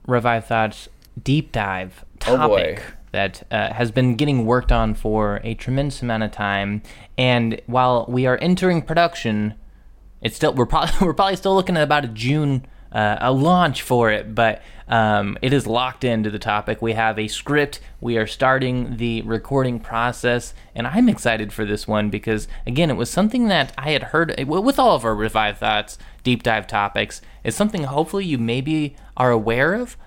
Revive 0.07 0.47
Thoughts 0.47 0.89
deep 1.21 1.51
dive 1.51 2.03
topic. 2.19 2.83
Oh 2.87 2.94
that 3.15 3.43
uh, 3.49 3.71
has 3.71 3.91
been 3.91 4.15
getting 4.15 4.45
worked 4.45 4.73
on 4.73 4.93
for 4.93 5.39
a 5.45 5.53
tremendous 5.53 6.01
amount 6.01 6.23
of 6.23 6.31
time. 6.31 6.81
And 7.17 7.61
while 7.65 8.05
we 8.09 8.25
are 8.25 8.37
entering 8.41 8.81
production, 8.81 9.53
it's 10.21 10.35
still 10.35 10.53
we're 10.53 10.65
probably 10.65 10.93
we're 11.01 11.13
probably 11.13 11.37
still 11.37 11.55
looking 11.55 11.77
at 11.77 11.83
about 11.83 12.03
a 12.03 12.09
June 12.09 12.67
uh, 12.91 13.17
a 13.19 13.31
launch 13.31 13.81
for 13.81 14.11
it, 14.11 14.35
but 14.35 14.61
um, 14.87 15.37
it 15.41 15.51
is 15.51 15.67
locked 15.67 16.03
into 16.03 16.29
the 16.29 16.39
topic. 16.39 16.81
We 16.81 16.93
have 16.93 17.17
a 17.19 17.27
script. 17.27 17.81
We 17.99 18.17
are 18.17 18.27
starting 18.27 18.97
the 18.97 19.21
recording 19.23 19.79
process, 19.79 20.53
and 20.73 20.87
I'm 20.87 21.09
excited 21.09 21.51
for 21.51 21.65
this 21.65 21.87
one 21.87 22.09
because 22.09 22.47
again, 22.67 22.89
it 22.89 22.95
was 22.95 23.09
something 23.09 23.47
that 23.47 23.73
I 23.77 23.91
had 23.91 24.03
heard 24.03 24.33
with 24.47 24.79
all 24.79 24.95
of 24.95 25.03
our 25.03 25.15
Revive 25.15 25.57
Thoughts 25.57 25.97
deep 26.23 26.43
dive 26.43 26.67
topics. 26.67 27.21
It's 27.43 27.57
something 27.57 27.83
hopefully 27.83 28.25
you 28.25 28.37
maybe 28.37 28.95
are 29.17 29.31
aware 29.31 29.73
of, 29.73 29.97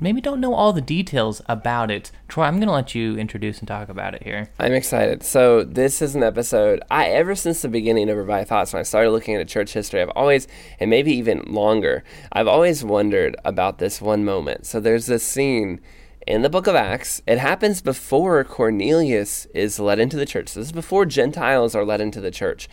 maybe 0.00 0.20
don't 0.20 0.40
know 0.40 0.54
all 0.54 0.72
the 0.72 0.80
details 0.80 1.40
about 1.46 1.90
it. 1.90 2.10
Troy, 2.28 2.44
I'm 2.44 2.56
going 2.56 2.68
to 2.68 2.74
let 2.74 2.94
you 2.94 3.16
introduce 3.16 3.58
and 3.58 3.68
talk 3.68 3.88
about 3.88 4.14
it 4.14 4.22
here. 4.22 4.50
I'm 4.58 4.72
excited. 4.72 5.22
So 5.22 5.62
this 5.62 6.02
is 6.02 6.14
an 6.14 6.22
episode 6.22 6.82
I 6.90 7.06
ever 7.06 7.34
since 7.34 7.62
the 7.62 7.68
beginning 7.68 8.08
of 8.10 8.16
Revive 8.16 8.48
Thoughts 8.48 8.72
when 8.72 8.80
I 8.80 8.84
started 8.84 9.10
looking 9.10 9.34
into 9.34 9.44
church 9.44 9.72
history, 9.72 10.02
I've 10.02 10.10
always 10.10 10.48
and 10.80 10.90
maybe 10.90 11.12
even 11.12 11.42
longer, 11.46 12.04
I've 12.32 12.48
always 12.48 12.84
wondered 12.84 13.36
about 13.44 13.78
this 13.78 14.00
one 14.00 14.24
moment. 14.24 14.66
So 14.66 14.80
there's 14.80 15.06
this 15.06 15.22
scene 15.22 15.80
in 16.26 16.42
the 16.42 16.50
book 16.50 16.66
of 16.66 16.74
Acts. 16.74 17.22
It 17.26 17.38
happens 17.38 17.80
before 17.80 18.42
Cornelius 18.44 19.46
is 19.54 19.78
led 19.78 19.98
into 19.98 20.16
the 20.16 20.26
church. 20.26 20.48
So 20.48 20.60
this 20.60 20.68
is 20.68 20.72
before 20.72 21.06
Gentiles 21.06 21.74
are 21.74 21.84
led 21.84 22.00
into 22.00 22.20
the 22.20 22.30
church. 22.30 22.68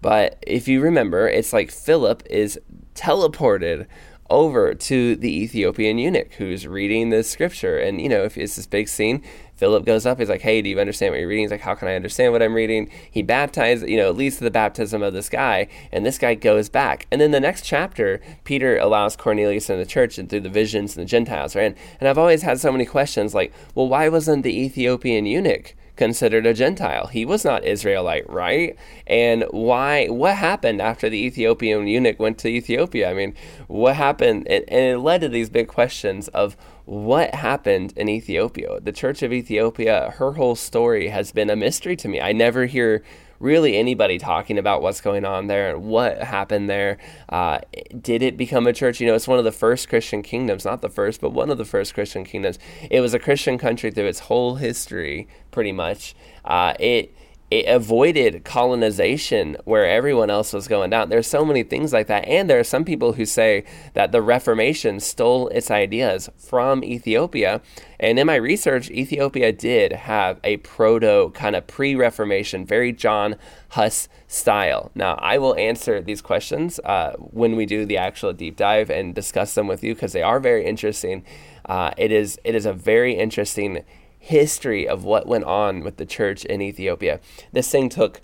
But 0.00 0.42
if 0.46 0.68
you 0.68 0.80
remember, 0.80 1.28
it's 1.28 1.52
like 1.52 1.70
Philip 1.70 2.22
is 2.28 2.60
teleported 2.94 3.86
over 4.30 4.74
to 4.74 5.16
the 5.16 5.42
Ethiopian 5.42 5.98
eunuch 5.98 6.34
who's 6.34 6.66
reading 6.66 7.10
the 7.10 7.22
scripture. 7.22 7.78
And, 7.78 8.00
you 8.00 8.08
know, 8.08 8.24
if 8.24 8.38
it's 8.38 8.56
this 8.56 8.66
big 8.66 8.88
scene, 8.88 9.22
Philip 9.56 9.84
goes 9.84 10.04
up. 10.04 10.18
He's 10.18 10.28
like, 10.28 10.40
Hey, 10.40 10.62
do 10.62 10.68
you 10.68 10.80
understand 10.80 11.12
what 11.12 11.20
you're 11.20 11.28
reading? 11.28 11.44
He's 11.44 11.50
like, 11.50 11.60
How 11.60 11.74
can 11.74 11.88
I 11.88 11.94
understand 11.94 12.32
what 12.32 12.42
I'm 12.42 12.54
reading? 12.54 12.90
He 13.10 13.22
baptizes, 13.22 13.88
you 13.88 13.96
know, 13.96 14.10
leads 14.10 14.38
to 14.38 14.44
the 14.44 14.50
baptism 14.50 15.02
of 15.02 15.12
this 15.12 15.28
guy. 15.28 15.68
And 15.92 16.04
this 16.04 16.18
guy 16.18 16.34
goes 16.34 16.68
back. 16.68 17.06
And 17.10 17.20
then 17.20 17.30
the 17.30 17.40
next 17.40 17.64
chapter, 17.64 18.20
Peter 18.44 18.76
allows 18.78 19.16
Cornelius 19.16 19.70
in 19.70 19.78
the 19.78 19.86
church 19.86 20.18
and 20.18 20.28
through 20.28 20.40
the 20.40 20.48
visions 20.48 20.96
and 20.96 21.06
the 21.06 21.08
Gentiles, 21.08 21.54
right? 21.54 21.76
And 22.00 22.08
I've 22.08 22.18
always 22.18 22.42
had 22.42 22.58
so 22.58 22.72
many 22.72 22.84
questions 22.84 23.34
like, 23.34 23.52
Well, 23.74 23.88
why 23.88 24.08
wasn't 24.08 24.42
the 24.42 24.58
Ethiopian 24.58 25.26
eunuch? 25.26 25.74
Considered 25.96 26.46
a 26.46 26.54
Gentile. 26.54 27.06
He 27.06 27.24
was 27.24 27.44
not 27.44 27.64
Israelite, 27.64 28.28
right? 28.28 28.76
And 29.06 29.44
why? 29.50 30.06
What 30.06 30.36
happened 30.36 30.80
after 30.80 31.08
the 31.08 31.24
Ethiopian 31.24 31.86
eunuch 31.86 32.18
went 32.18 32.38
to 32.38 32.48
Ethiopia? 32.48 33.10
I 33.10 33.14
mean, 33.14 33.34
what 33.66 33.96
happened? 33.96 34.46
And, 34.48 34.64
it 34.68 34.98
led 34.98 35.20
to 35.20 35.28
these 35.28 35.50
big 35.50 35.68
questions 35.68 36.28
of 36.28 36.56
what 36.84 37.34
happened 37.34 37.92
in 37.96 38.08
Ethiopia. 38.08 38.80
The 38.80 38.92
Church 38.92 39.22
of 39.22 39.32
Ethiopia, 39.32 40.14
her 40.18 40.32
whole 40.32 40.56
story 40.56 41.08
has 41.08 41.32
been 41.32 41.50
a 41.50 41.56
mystery 41.56 41.96
to 41.96 42.08
me. 42.08 42.20
I 42.20 42.32
never 42.32 42.66
hear 42.66 43.02
really 43.44 43.76
anybody 43.76 44.18
talking 44.18 44.58
about 44.58 44.82
what's 44.82 45.00
going 45.00 45.24
on 45.24 45.46
there 45.46 45.70
and 45.70 45.84
what 45.84 46.22
happened 46.22 46.68
there. 46.68 46.98
Uh, 47.28 47.60
did 48.00 48.22
it 48.22 48.36
become 48.36 48.66
a 48.66 48.72
church? 48.72 49.00
You 49.00 49.06
know, 49.06 49.14
it's 49.14 49.28
one 49.28 49.38
of 49.38 49.44
the 49.44 49.52
first 49.52 49.88
Christian 49.88 50.22
kingdoms, 50.22 50.64
not 50.64 50.80
the 50.80 50.88
first, 50.88 51.20
but 51.20 51.30
one 51.30 51.50
of 51.50 51.58
the 51.58 51.64
first 51.64 51.94
Christian 51.94 52.24
kingdoms. 52.24 52.58
It 52.90 53.00
was 53.00 53.12
a 53.14 53.18
Christian 53.18 53.58
country 53.58 53.90
through 53.90 54.06
its 54.06 54.20
whole 54.20 54.56
history, 54.56 55.28
pretty 55.50 55.72
much. 55.72 56.14
Uh, 56.44 56.74
it 56.80 57.14
it 57.14 57.14
avoided 57.62 58.44
colonization 58.44 59.56
where 59.64 59.86
everyone 59.86 60.30
else 60.30 60.52
was 60.52 60.68
going 60.68 60.90
down. 60.90 61.08
There's 61.08 61.26
so 61.26 61.44
many 61.44 61.62
things 61.62 61.92
like 61.92 62.08
that. 62.08 62.26
And 62.26 62.50
there 62.50 62.58
are 62.58 62.64
some 62.64 62.84
people 62.84 63.12
who 63.12 63.24
say 63.24 63.64
that 63.94 64.12
the 64.12 64.20
Reformation 64.20 65.00
stole 65.00 65.48
its 65.48 65.70
ideas 65.70 66.28
from 66.36 66.82
Ethiopia. 66.82 67.60
And 68.00 68.18
in 68.18 68.26
my 68.26 68.34
research, 68.34 68.90
Ethiopia 68.90 69.52
did 69.52 69.92
have 69.92 70.40
a 70.42 70.58
proto 70.58 71.30
kind 71.30 71.54
of 71.56 71.66
pre 71.66 71.94
Reformation, 71.94 72.66
very 72.66 72.92
John 72.92 73.36
Huss 73.70 74.08
style. 74.26 74.90
Now, 74.94 75.14
I 75.14 75.38
will 75.38 75.54
answer 75.56 76.00
these 76.00 76.20
questions 76.20 76.80
uh, 76.80 77.12
when 77.18 77.56
we 77.56 77.66
do 77.66 77.86
the 77.86 77.96
actual 77.96 78.32
deep 78.32 78.56
dive 78.56 78.90
and 78.90 79.14
discuss 79.14 79.54
them 79.54 79.66
with 79.66 79.82
you 79.82 79.94
because 79.94 80.12
they 80.12 80.22
are 80.22 80.40
very 80.40 80.64
interesting. 80.64 81.24
Uh, 81.64 81.92
it 81.96 82.12
is 82.12 82.38
it 82.44 82.54
is 82.54 82.66
a 82.66 82.72
very 82.72 83.14
interesting 83.14 83.84
history 84.24 84.88
of 84.88 85.04
what 85.04 85.26
went 85.26 85.44
on 85.44 85.80
with 85.80 85.98
the 85.98 86.06
church 86.06 86.46
in 86.46 86.62
Ethiopia. 86.62 87.20
This 87.52 87.70
thing 87.70 87.90
took 87.90 88.22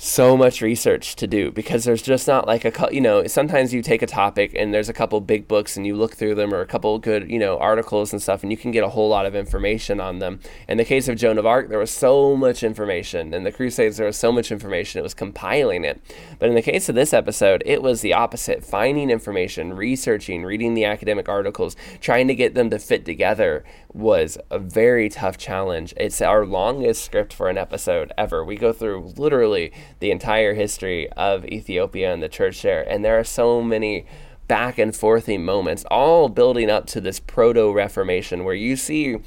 so 0.00 0.36
much 0.36 0.60
research 0.60 1.16
to 1.16 1.26
do 1.26 1.50
because 1.50 1.82
there's 1.82 2.02
just 2.02 2.28
not 2.28 2.46
like 2.46 2.64
a 2.64 2.94
you 2.94 3.00
know 3.00 3.26
sometimes 3.26 3.74
you 3.74 3.82
take 3.82 4.00
a 4.00 4.06
topic 4.06 4.52
and 4.54 4.72
there's 4.72 4.88
a 4.88 4.92
couple 4.92 5.20
big 5.20 5.48
books 5.48 5.76
and 5.76 5.84
you 5.88 5.96
look 5.96 6.14
through 6.14 6.36
them 6.36 6.54
or 6.54 6.60
a 6.60 6.66
couple 6.66 6.96
good 7.00 7.28
you 7.28 7.36
know 7.36 7.58
articles 7.58 8.12
and 8.12 8.22
stuff 8.22 8.44
and 8.44 8.52
you 8.52 8.56
can 8.56 8.70
get 8.70 8.84
a 8.84 8.88
whole 8.90 9.08
lot 9.08 9.26
of 9.26 9.34
information 9.34 9.98
on 9.98 10.20
them. 10.20 10.38
In 10.68 10.78
the 10.78 10.84
case 10.84 11.08
of 11.08 11.16
joan 11.16 11.36
of 11.36 11.46
arc 11.46 11.68
there 11.68 11.80
was 11.80 11.90
so 11.90 12.36
much 12.36 12.62
information. 12.62 13.34
In 13.34 13.42
the 13.42 13.50
crusades 13.50 13.96
there 13.96 14.06
was 14.06 14.16
so 14.16 14.30
much 14.30 14.52
information 14.52 15.00
it 15.00 15.02
was 15.02 15.14
compiling 15.14 15.82
it. 15.82 16.00
But 16.38 16.48
in 16.48 16.54
the 16.54 16.62
case 16.62 16.88
of 16.88 16.94
this 16.94 17.12
episode 17.12 17.64
it 17.66 17.82
was 17.82 18.00
the 18.00 18.12
opposite 18.12 18.64
finding 18.64 19.10
information 19.10 19.74
researching 19.74 20.44
reading 20.44 20.74
the 20.74 20.84
academic 20.84 21.28
articles 21.28 21.74
trying 22.00 22.28
to 22.28 22.36
get 22.36 22.54
them 22.54 22.70
to 22.70 22.78
fit 22.78 23.04
together 23.04 23.64
was 23.92 24.38
a 24.48 24.60
very 24.60 25.08
tough 25.08 25.38
challenge. 25.38 25.92
It's 25.96 26.22
our 26.22 26.46
longest 26.46 27.04
script 27.04 27.32
for 27.32 27.48
an 27.48 27.58
episode 27.58 28.12
ever. 28.16 28.44
We 28.44 28.54
go 28.54 28.72
through 28.72 29.14
literally 29.16 29.72
the 30.00 30.10
entire 30.10 30.54
history 30.54 31.10
of 31.12 31.44
Ethiopia 31.46 32.12
and 32.12 32.22
the 32.22 32.28
church 32.28 32.62
there. 32.62 32.82
And 32.82 33.04
there 33.04 33.18
are 33.18 33.24
so 33.24 33.62
many 33.62 34.06
back 34.46 34.78
and 34.78 34.94
forthy 34.94 35.38
moments, 35.38 35.84
all 35.90 36.28
building 36.28 36.70
up 36.70 36.86
to 36.86 37.00
this 37.00 37.20
proto 37.20 37.72
Reformation, 37.72 38.44
where 38.44 38.54
you 38.54 38.76
see 38.76 39.18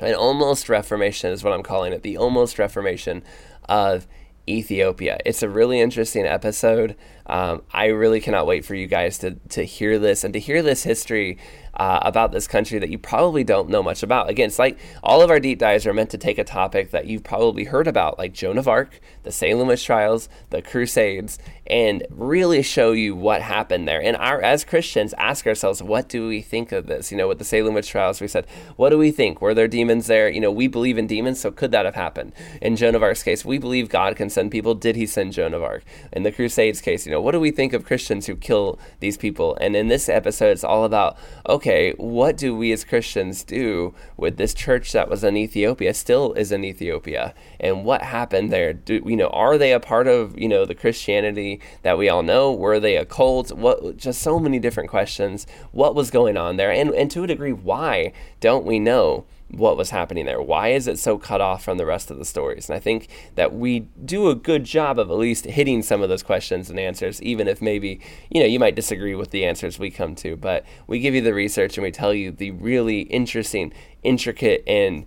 an 0.00 0.14
almost 0.14 0.68
Reformation, 0.68 1.30
is 1.30 1.44
what 1.44 1.52
I'm 1.52 1.62
calling 1.62 1.92
it, 1.92 2.02
the 2.02 2.16
almost 2.16 2.58
Reformation 2.58 3.22
of 3.68 4.06
Ethiopia. 4.48 5.18
It's 5.24 5.42
a 5.42 5.48
really 5.48 5.80
interesting 5.80 6.26
episode. 6.26 6.96
Um, 7.26 7.62
I 7.72 7.86
really 7.86 8.20
cannot 8.20 8.46
wait 8.46 8.64
for 8.64 8.74
you 8.74 8.86
guys 8.86 9.18
to, 9.18 9.32
to 9.50 9.64
hear 9.64 9.98
this 9.98 10.24
and 10.24 10.32
to 10.34 10.40
hear 10.40 10.62
this 10.62 10.82
history 10.82 11.38
uh, 11.80 11.98
about 12.02 12.30
this 12.30 12.46
country 12.46 12.78
that 12.78 12.90
you 12.90 12.98
probably 12.98 13.42
don't 13.42 13.70
know 13.70 13.82
much 13.82 14.02
about. 14.02 14.28
Again, 14.28 14.48
it's 14.48 14.58
like 14.58 14.78
all 15.02 15.22
of 15.22 15.30
our 15.30 15.40
deep 15.40 15.58
dives 15.58 15.86
are 15.86 15.94
meant 15.94 16.10
to 16.10 16.18
take 16.18 16.36
a 16.36 16.44
topic 16.44 16.90
that 16.90 17.06
you've 17.06 17.24
probably 17.24 17.64
heard 17.64 17.86
about, 17.86 18.18
like 18.18 18.34
Joan 18.34 18.58
of 18.58 18.68
Arc, 18.68 19.00
the 19.22 19.32
Salem 19.32 19.66
witch 19.66 19.86
trials, 19.86 20.28
the 20.50 20.60
Crusades, 20.60 21.38
and 21.70 22.04
really 22.10 22.62
show 22.62 22.90
you 22.90 23.14
what 23.14 23.42
happened 23.42 23.86
there. 23.86 24.02
And 24.02 24.16
our, 24.16 24.42
as 24.42 24.64
Christians, 24.64 25.14
ask 25.16 25.46
ourselves, 25.46 25.80
what 25.80 26.08
do 26.08 26.26
we 26.26 26.42
think 26.42 26.72
of 26.72 26.88
this? 26.88 27.12
You 27.12 27.16
know, 27.16 27.28
with 27.28 27.38
the 27.38 27.44
Salem 27.44 27.74
witch 27.74 27.88
trials, 27.88 28.20
we 28.20 28.26
said, 28.26 28.44
what 28.74 28.90
do 28.90 28.98
we 28.98 29.12
think? 29.12 29.40
Were 29.40 29.54
there 29.54 29.68
demons 29.68 30.08
there? 30.08 30.28
You 30.28 30.40
know, 30.40 30.50
we 30.50 30.66
believe 30.66 30.98
in 30.98 31.06
demons, 31.06 31.38
so 31.38 31.52
could 31.52 31.70
that 31.70 31.84
have 31.84 31.94
happened? 31.94 32.32
In 32.60 32.74
Joan 32.74 32.96
of 32.96 33.04
Arc's 33.04 33.22
case, 33.22 33.44
we 33.44 33.56
believe 33.56 33.88
God 33.88 34.16
can 34.16 34.28
send 34.28 34.50
people. 34.50 34.74
Did 34.74 34.96
he 34.96 35.06
send 35.06 35.32
Joan 35.32 35.54
of 35.54 35.62
Arc? 35.62 35.84
In 36.12 36.24
the 36.24 36.32
Crusades 36.32 36.80
case, 36.80 37.06
you 37.06 37.12
know, 37.12 37.20
what 37.20 37.32
do 37.32 37.40
we 37.40 37.52
think 37.52 37.72
of 37.72 37.84
Christians 37.84 38.26
who 38.26 38.34
kill 38.34 38.76
these 38.98 39.16
people? 39.16 39.56
And 39.60 39.76
in 39.76 39.86
this 39.86 40.08
episode, 40.08 40.50
it's 40.50 40.64
all 40.64 40.84
about, 40.84 41.16
okay, 41.48 41.92
what 41.98 42.36
do 42.36 42.56
we 42.56 42.72
as 42.72 42.82
Christians 42.82 43.44
do 43.44 43.94
with 44.16 44.38
this 44.38 44.54
church 44.54 44.90
that 44.90 45.08
was 45.08 45.22
in 45.22 45.36
Ethiopia, 45.36 45.94
still 45.94 46.32
is 46.32 46.50
in 46.50 46.64
Ethiopia, 46.64 47.32
and 47.60 47.84
what 47.84 48.02
happened 48.02 48.52
there? 48.52 48.72
Do 48.72 49.00
you 49.06 49.16
know? 49.16 49.28
Are 49.28 49.56
they 49.56 49.72
a 49.72 49.78
part 49.78 50.08
of 50.08 50.36
you 50.36 50.48
know 50.48 50.64
the 50.64 50.74
Christianity 50.74 51.59
that 51.82 51.98
we 51.98 52.08
all 52.08 52.22
know? 52.22 52.52
Were 52.52 52.80
they 52.80 52.96
a 52.96 53.04
cult? 53.04 53.52
What? 53.52 53.96
Just 53.96 54.22
so 54.22 54.38
many 54.38 54.58
different 54.58 54.90
questions. 54.90 55.46
What 55.72 55.94
was 55.94 56.10
going 56.10 56.36
on 56.36 56.56
there? 56.56 56.70
And 56.70 56.90
and 56.90 57.10
to 57.12 57.24
a 57.24 57.26
degree, 57.26 57.52
why 57.52 58.12
don't 58.40 58.64
we 58.64 58.78
know? 58.78 59.24
what 59.50 59.76
was 59.76 59.90
happening 59.90 60.26
there. 60.26 60.40
Why 60.40 60.68
is 60.68 60.86
it 60.86 60.98
so 60.98 61.18
cut 61.18 61.40
off 61.40 61.64
from 61.64 61.76
the 61.76 61.86
rest 61.86 62.10
of 62.10 62.18
the 62.18 62.24
stories? 62.24 62.68
And 62.68 62.76
I 62.76 62.80
think 62.80 63.08
that 63.34 63.52
we 63.52 63.80
do 64.04 64.28
a 64.28 64.34
good 64.34 64.64
job 64.64 64.98
of 64.98 65.10
at 65.10 65.16
least 65.16 65.44
hitting 65.44 65.82
some 65.82 66.02
of 66.02 66.08
those 66.08 66.22
questions 66.22 66.70
and 66.70 66.78
answers, 66.78 67.20
even 67.22 67.48
if 67.48 67.60
maybe, 67.60 68.00
you 68.30 68.40
know, 68.40 68.46
you 68.46 68.60
might 68.60 68.76
disagree 68.76 69.14
with 69.14 69.30
the 69.30 69.44
answers 69.44 69.78
we 69.78 69.90
come 69.90 70.14
to. 70.16 70.36
But 70.36 70.64
we 70.86 71.00
give 71.00 71.14
you 71.14 71.20
the 71.20 71.34
research 71.34 71.76
and 71.76 71.82
we 71.82 71.90
tell 71.90 72.14
you 72.14 72.30
the 72.30 72.52
really 72.52 73.00
interesting, 73.02 73.72
intricate, 74.02 74.62
and 74.66 75.06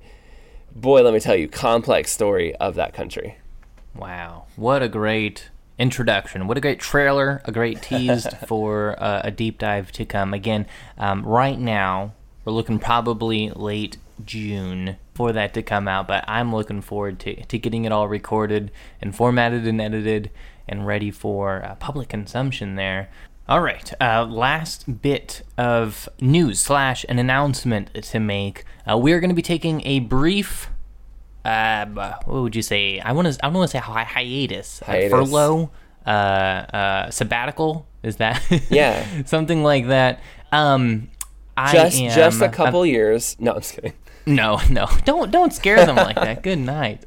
boy, 0.76 1.02
let 1.04 1.14
me 1.14 1.20
tell 1.20 1.36
you, 1.36 1.48
complex 1.48 2.12
story 2.12 2.56
of 2.56 2.76
that 2.76 2.94
country. 2.94 3.38
Wow. 3.96 4.46
What 4.56 4.84
a 4.84 4.90
great 4.90 5.50
introduction. 5.78 6.48
What 6.48 6.58
a 6.58 6.62
great 6.62 6.80
trailer, 6.80 7.42
a 7.46 7.52
great 7.52 7.82
tease 7.82 8.28
for 8.48 8.96
uh, 9.02 9.22
a 9.24 9.32
deep 9.32 9.58
dive 9.58 9.92
to 9.94 10.06
come. 10.06 10.34
Again, 10.34 10.66
um, 10.98 11.26
right 11.26 11.60
now, 11.60 12.14
we're 12.46 12.54
looking 12.54 12.80
probably 12.80 13.50
late 13.52 13.98
June 14.26 14.98
for 15.14 15.32
that 15.32 15.54
to 15.54 15.62
come 15.62 15.88
out, 15.88 16.08
but 16.08 16.24
I'm 16.28 16.54
looking 16.54 16.82
forward 16.82 17.20
to, 17.22 17.44
to 17.46 17.58
getting 17.58 17.86
it 17.86 17.92
all 17.92 18.08
recorded 18.08 18.72
and 19.02 19.16
formatted 19.16 19.68
and 19.68 19.82
edited 19.82 20.32
and 20.68 20.88
ready 20.88 21.12
for 21.12 21.64
uh, 21.64 21.76
public 21.76 22.10
consumption 22.10 22.76
there. 22.76 23.10
All 23.48 23.62
right, 23.62 23.92
uh, 24.00 24.26
last 24.26 25.02
bit 25.02 25.42
of 25.58 26.08
news 26.22 26.62
slash 26.62 27.06
an 27.10 27.20
announcement 27.20 27.94
to 27.94 28.20
make. 28.20 28.64
Uh, 28.90 28.98
we 28.98 29.12
are 29.12 29.20
going 29.20 29.30
to 29.30 29.36
be 29.36 29.42
taking 29.42 29.86
a 29.86 30.00
brief, 30.00 30.70
uh, 31.46 31.86
what 32.26 32.42
would 32.44 32.56
you 32.56 32.62
say? 32.62 33.00
I 33.00 33.12
want 33.12 33.32
to 33.34 33.46
I 33.46 33.50
want 33.50 33.70
to 33.70 33.72
say 33.72 33.80
hi- 33.80 34.04
hiatus, 34.04 34.82
uh, 34.84 35.10
furlough, 35.10 35.72
uh, 36.06 36.10
uh, 36.10 37.10
sabbatical. 37.12 37.86
Is 38.04 38.18
that 38.18 38.42
Yeah. 38.70 39.06
something 39.26 39.64
like 39.64 39.88
that? 39.88 40.20
Um, 40.52 41.10
I 41.56 41.72
Just 41.74 42.00
am 42.00 42.12
just 42.16 42.42
a 42.42 42.50
couple 42.50 42.86
years. 42.86 43.36
No, 43.40 43.54
I'm 43.54 43.62
just 43.62 43.76
kidding. 43.76 43.94
no, 44.26 44.60
no, 44.70 44.88
don't 45.06 45.32
don't 45.32 45.54
scare 45.54 45.86
them 45.86 45.96
like 45.96 46.16
that. 46.16 46.44
Good 46.44 46.60
night. 46.60 47.04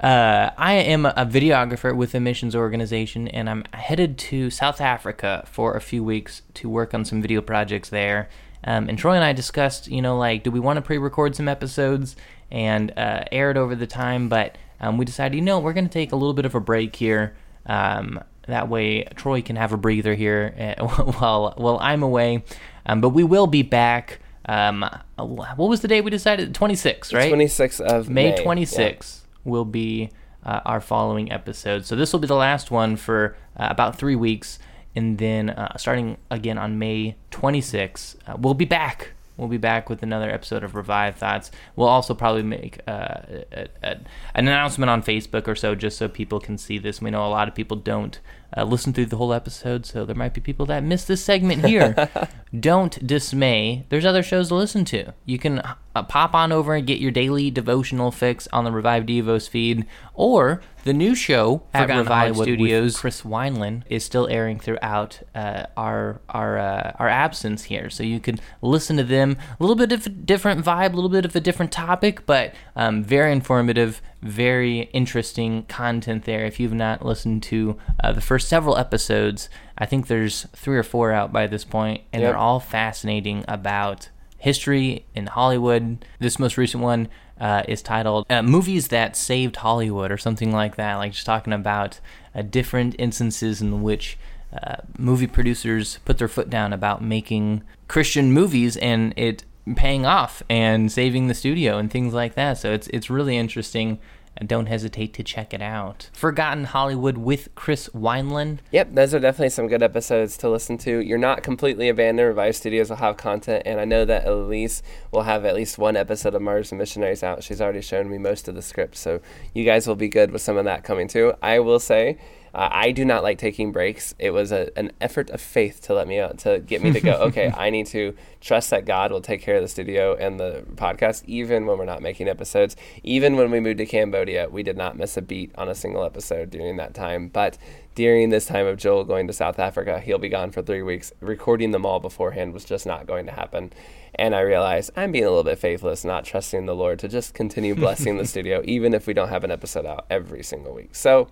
Uh, 0.00 0.50
I 0.56 0.74
am 0.74 1.06
a 1.06 1.26
videographer 1.26 1.92
with 1.96 2.14
a 2.14 2.20
missions 2.20 2.54
organization, 2.54 3.26
and 3.26 3.50
I'm 3.50 3.64
headed 3.72 4.16
to 4.18 4.48
South 4.48 4.80
Africa 4.80 5.42
for 5.50 5.74
a 5.74 5.80
few 5.80 6.04
weeks 6.04 6.42
to 6.54 6.68
work 6.68 6.94
on 6.94 7.04
some 7.04 7.20
video 7.20 7.40
projects 7.40 7.88
there. 7.88 8.28
Um, 8.64 8.88
and 8.88 8.98
Troy 8.98 9.14
and 9.14 9.24
I 9.24 9.32
discussed, 9.32 9.88
you 9.88 10.02
know, 10.02 10.18
like, 10.18 10.42
do 10.42 10.50
we 10.50 10.60
want 10.60 10.76
to 10.76 10.82
pre-record 10.82 11.36
some 11.36 11.48
episodes 11.48 12.16
and 12.50 12.92
uh, 12.96 13.24
air 13.30 13.50
it 13.50 13.56
over 13.56 13.74
the 13.74 13.86
time? 13.86 14.28
But 14.28 14.58
um, 14.80 14.98
we 14.98 15.04
decided, 15.04 15.36
you 15.36 15.42
know, 15.42 15.58
we're 15.58 15.72
going 15.72 15.86
to 15.88 15.92
take 15.92 16.12
a 16.12 16.16
little 16.16 16.34
bit 16.34 16.44
of 16.44 16.54
a 16.54 16.60
break 16.60 16.96
here. 16.96 17.36
Um, 17.66 18.20
that 18.46 18.68
way, 18.68 19.04
Troy 19.14 19.42
can 19.42 19.56
have 19.56 19.72
a 19.72 19.76
breather 19.76 20.14
here 20.14 20.76
uh, 20.78 20.86
while 20.88 21.54
while 21.56 21.78
I'm 21.80 22.02
away. 22.02 22.44
Um, 22.86 23.00
but 23.00 23.10
we 23.10 23.22
will 23.22 23.46
be 23.46 23.62
back. 23.62 24.20
Um, 24.46 24.88
what 25.16 25.68
was 25.68 25.82
the 25.82 25.88
day 25.88 26.00
we 26.00 26.10
decided? 26.10 26.54
26, 26.54 27.12
right? 27.12 27.30
26th 27.30 27.80
of 27.80 28.08
May 28.08 28.30
May. 28.30 28.42
26th 28.42 29.20
will 29.44 29.66
be 29.66 30.10
uh, 30.44 30.60
our 30.64 30.80
following 30.80 31.30
episode. 31.30 31.84
So 31.84 31.94
this 31.94 32.12
will 32.12 32.20
be 32.20 32.26
the 32.26 32.34
last 32.34 32.70
one 32.70 32.96
for 32.96 33.36
uh, 33.56 33.68
about 33.70 33.98
three 33.98 34.16
weeks, 34.16 34.58
and 34.98 35.16
then 35.18 35.50
uh, 35.50 35.76
starting 35.76 36.16
again 36.28 36.58
on 36.58 36.76
May 36.76 37.14
26th, 37.30 38.16
uh, 38.26 38.36
we'll 38.36 38.54
be 38.54 38.64
back. 38.64 39.12
We'll 39.36 39.46
be 39.46 39.56
back 39.56 39.88
with 39.88 40.02
another 40.02 40.28
episode 40.28 40.64
of 40.64 40.74
Revive 40.74 41.14
Thoughts. 41.14 41.52
We'll 41.76 41.86
also 41.86 42.14
probably 42.14 42.42
make 42.42 42.80
uh, 42.88 43.20
a, 43.52 43.68
a, 43.84 43.90
an 44.34 44.48
announcement 44.48 44.90
on 44.90 45.04
Facebook 45.04 45.46
or 45.46 45.54
so, 45.54 45.76
just 45.76 45.98
so 45.98 46.08
people 46.08 46.40
can 46.40 46.58
see 46.58 46.78
this. 46.78 47.00
We 47.00 47.12
know 47.12 47.24
a 47.24 47.28
lot 47.28 47.46
of 47.46 47.54
people 47.54 47.76
don't 47.76 48.18
uh, 48.56 48.64
listen 48.64 48.92
through 48.92 49.06
the 49.06 49.18
whole 49.18 49.32
episode, 49.32 49.86
so 49.86 50.04
there 50.04 50.16
might 50.16 50.34
be 50.34 50.40
people 50.40 50.66
that 50.66 50.82
miss 50.82 51.04
this 51.04 51.24
segment 51.24 51.64
here. 51.64 52.08
don't 52.58 53.06
dismay. 53.06 53.86
There's 53.90 54.04
other 54.04 54.24
shows 54.24 54.48
to 54.48 54.56
listen 54.56 54.84
to. 54.86 55.14
You 55.24 55.38
can 55.38 55.62
uh, 55.98 56.02
pop 56.04 56.34
on 56.34 56.52
over 56.52 56.74
and 56.74 56.86
get 56.86 56.98
your 57.00 57.10
daily 57.10 57.50
devotional 57.50 58.10
fix 58.10 58.48
on 58.52 58.64
the 58.64 58.72
Revive 58.72 59.04
Devos 59.04 59.48
feed, 59.48 59.84
or 60.14 60.60
the 60.84 60.92
new 60.92 61.14
show 61.14 61.62
at 61.74 61.82
Forgotten 61.82 62.04
Revive 62.04 62.18
Hollywood 62.34 62.44
Studios. 62.46 62.96
Chris 62.98 63.22
Wineland 63.22 63.82
is 63.90 64.04
still 64.04 64.26
airing 64.28 64.58
throughout 64.58 65.20
uh, 65.34 65.64
our 65.76 66.20
our 66.28 66.58
uh, 66.58 66.92
our 66.98 67.08
absence 67.08 67.64
here, 67.64 67.90
so 67.90 68.02
you 68.02 68.20
can 68.20 68.38
listen 68.62 68.96
to 68.96 69.04
them. 69.04 69.36
A 69.58 69.62
little 69.62 69.76
bit 69.76 69.92
of 69.92 70.06
a 70.06 70.10
different 70.10 70.64
vibe, 70.64 70.92
a 70.92 70.96
little 70.96 71.10
bit 71.10 71.24
of 71.24 71.34
a 71.36 71.40
different 71.40 71.72
topic, 71.72 72.24
but 72.26 72.54
um, 72.76 73.02
very 73.02 73.32
informative, 73.32 74.00
very 74.22 74.82
interesting 74.92 75.64
content 75.64 76.24
there. 76.24 76.44
If 76.46 76.58
you've 76.60 76.72
not 76.74 77.04
listened 77.04 77.42
to 77.44 77.76
uh, 78.02 78.12
the 78.12 78.20
first 78.20 78.48
several 78.48 78.76
episodes, 78.78 79.48
I 79.76 79.86
think 79.86 80.06
there's 80.06 80.46
three 80.54 80.76
or 80.78 80.82
four 80.82 81.12
out 81.12 81.32
by 81.32 81.46
this 81.46 81.64
point, 81.64 82.02
and 82.12 82.22
Yep. 82.22 82.30
they're 82.30 82.38
all 82.38 82.60
fascinating 82.60 83.44
about 83.48 84.08
history 84.38 85.04
in 85.14 85.26
Hollywood. 85.26 86.04
This 86.18 86.38
most 86.38 86.56
recent 86.56 86.82
one 86.82 87.08
uh, 87.40 87.62
is 87.68 87.82
titled 87.82 88.26
uh, 88.30 88.42
"Movies 88.42 88.88
That 88.88 89.16
Saved 89.16 89.56
Hollywood" 89.56 90.10
or 90.10 90.16
something 90.16 90.52
like 90.52 90.76
that. 90.76 90.94
Like 90.96 91.12
just 91.12 91.26
talking 91.26 91.52
about 91.52 92.00
uh, 92.34 92.42
different 92.42 92.94
instances 92.98 93.60
in 93.60 93.82
which 93.82 94.16
uh, 94.52 94.76
movie 94.96 95.26
producers 95.26 95.98
put 96.04 96.18
their 96.18 96.28
foot 96.28 96.48
down 96.48 96.72
about 96.72 97.02
making 97.02 97.62
Christian 97.86 98.32
movies 98.32 98.76
and 98.78 99.12
it 99.16 99.44
paying 99.76 100.06
off 100.06 100.42
and 100.48 100.90
saving 100.90 101.26
the 101.26 101.34
studio 101.34 101.78
and 101.78 101.90
things 101.90 102.14
like 102.14 102.34
that. 102.34 102.58
So 102.58 102.72
it's 102.72 102.88
it's 102.88 103.10
really 103.10 103.36
interesting. 103.36 103.98
And 104.40 104.48
don't 104.48 104.66
hesitate 104.66 105.14
to 105.14 105.24
check 105.24 105.52
it 105.52 105.60
out. 105.60 106.10
Forgotten 106.12 106.64
Hollywood 106.64 107.18
with 107.18 107.52
Chris 107.56 107.88
Wineland. 107.88 108.60
Yep, 108.70 108.94
those 108.94 109.12
are 109.12 109.18
definitely 109.18 109.50
some 109.50 109.66
good 109.66 109.82
episodes 109.82 110.36
to 110.38 110.48
listen 110.48 110.78
to. 110.78 111.00
You're 111.00 111.18
not 111.18 111.42
completely 111.42 111.88
abandoned. 111.88 112.28
Revive 112.28 112.54
Studios 112.54 112.88
will 112.88 112.98
have 112.98 113.16
content, 113.16 113.64
and 113.66 113.80
I 113.80 113.84
know 113.84 114.04
that 114.04 114.28
Elise 114.28 114.80
will 115.10 115.22
have 115.22 115.44
at 115.44 115.56
least 115.56 115.76
one 115.76 115.96
episode 115.96 116.36
of 116.36 116.42
Martyrs 116.42 116.70
and 116.70 116.78
Missionaries 116.78 117.24
out. 117.24 117.42
She's 117.42 117.60
already 117.60 117.80
shown 117.80 118.08
me 118.08 118.16
most 118.16 118.46
of 118.46 118.54
the 118.54 118.62
script, 118.62 118.96
so 118.96 119.20
you 119.54 119.64
guys 119.64 119.88
will 119.88 119.96
be 119.96 120.08
good 120.08 120.30
with 120.30 120.40
some 120.40 120.56
of 120.56 120.64
that 120.66 120.84
coming 120.84 121.08
too. 121.08 121.34
I 121.42 121.58
will 121.58 121.80
say. 121.80 122.16
Uh, 122.54 122.68
I 122.70 122.92
do 122.92 123.04
not 123.04 123.22
like 123.22 123.38
taking 123.38 123.72
breaks. 123.72 124.14
It 124.18 124.30
was 124.30 124.52
a, 124.52 124.70
an 124.76 124.92
effort 125.00 125.30
of 125.30 125.40
faith 125.40 125.80
to 125.82 125.94
let 125.94 126.08
me 126.08 126.18
out 126.18 126.38
to 126.38 126.60
get 126.60 126.82
me 126.82 126.92
to 126.92 127.00
go. 127.00 127.12
Okay, 127.28 127.52
I 127.56 127.70
need 127.70 127.86
to 127.88 128.14
trust 128.40 128.70
that 128.70 128.84
God 128.84 129.12
will 129.12 129.20
take 129.20 129.42
care 129.42 129.56
of 129.56 129.62
the 129.62 129.68
studio 129.68 130.14
and 130.14 130.38
the 130.38 130.64
podcast, 130.74 131.24
even 131.26 131.66
when 131.66 131.78
we're 131.78 131.84
not 131.84 132.02
making 132.02 132.28
episodes. 132.28 132.76
Even 133.02 133.36
when 133.36 133.50
we 133.50 133.60
moved 133.60 133.78
to 133.78 133.86
Cambodia, 133.86 134.48
we 134.48 134.62
did 134.62 134.76
not 134.76 134.96
miss 134.96 135.16
a 135.16 135.22
beat 135.22 135.52
on 135.56 135.68
a 135.68 135.74
single 135.74 136.04
episode 136.04 136.50
during 136.50 136.76
that 136.76 136.94
time. 136.94 137.28
But 137.28 137.58
during 137.94 138.30
this 138.30 138.46
time 138.46 138.66
of 138.66 138.76
Joel 138.76 139.02
going 139.02 139.26
to 139.26 139.32
South 139.32 139.58
Africa, 139.58 139.98
he'll 139.98 140.18
be 140.18 140.28
gone 140.28 140.52
for 140.52 140.62
three 140.62 140.82
weeks. 140.82 141.12
Recording 141.20 141.72
them 141.72 141.84
all 141.84 141.98
beforehand 141.98 142.52
was 142.52 142.64
just 142.64 142.86
not 142.86 143.06
going 143.06 143.26
to 143.26 143.32
happen. 143.32 143.72
And 144.14 144.36
I 144.36 144.40
realized 144.40 144.92
I'm 144.96 145.10
being 145.10 145.24
a 145.24 145.28
little 145.28 145.44
bit 145.44 145.58
faithless, 145.58 146.04
not 146.04 146.24
trusting 146.24 146.66
the 146.66 146.76
Lord 146.76 147.00
to 147.00 147.08
just 147.08 147.34
continue 147.34 147.74
blessing 147.74 148.16
the 148.16 148.24
studio, 148.26 148.62
even 148.64 148.94
if 148.94 149.06
we 149.06 149.14
don't 149.14 149.28
have 149.28 149.42
an 149.42 149.50
episode 149.50 149.84
out 149.84 150.06
every 150.10 150.44
single 150.44 150.74
week. 150.74 150.94
So, 150.94 151.26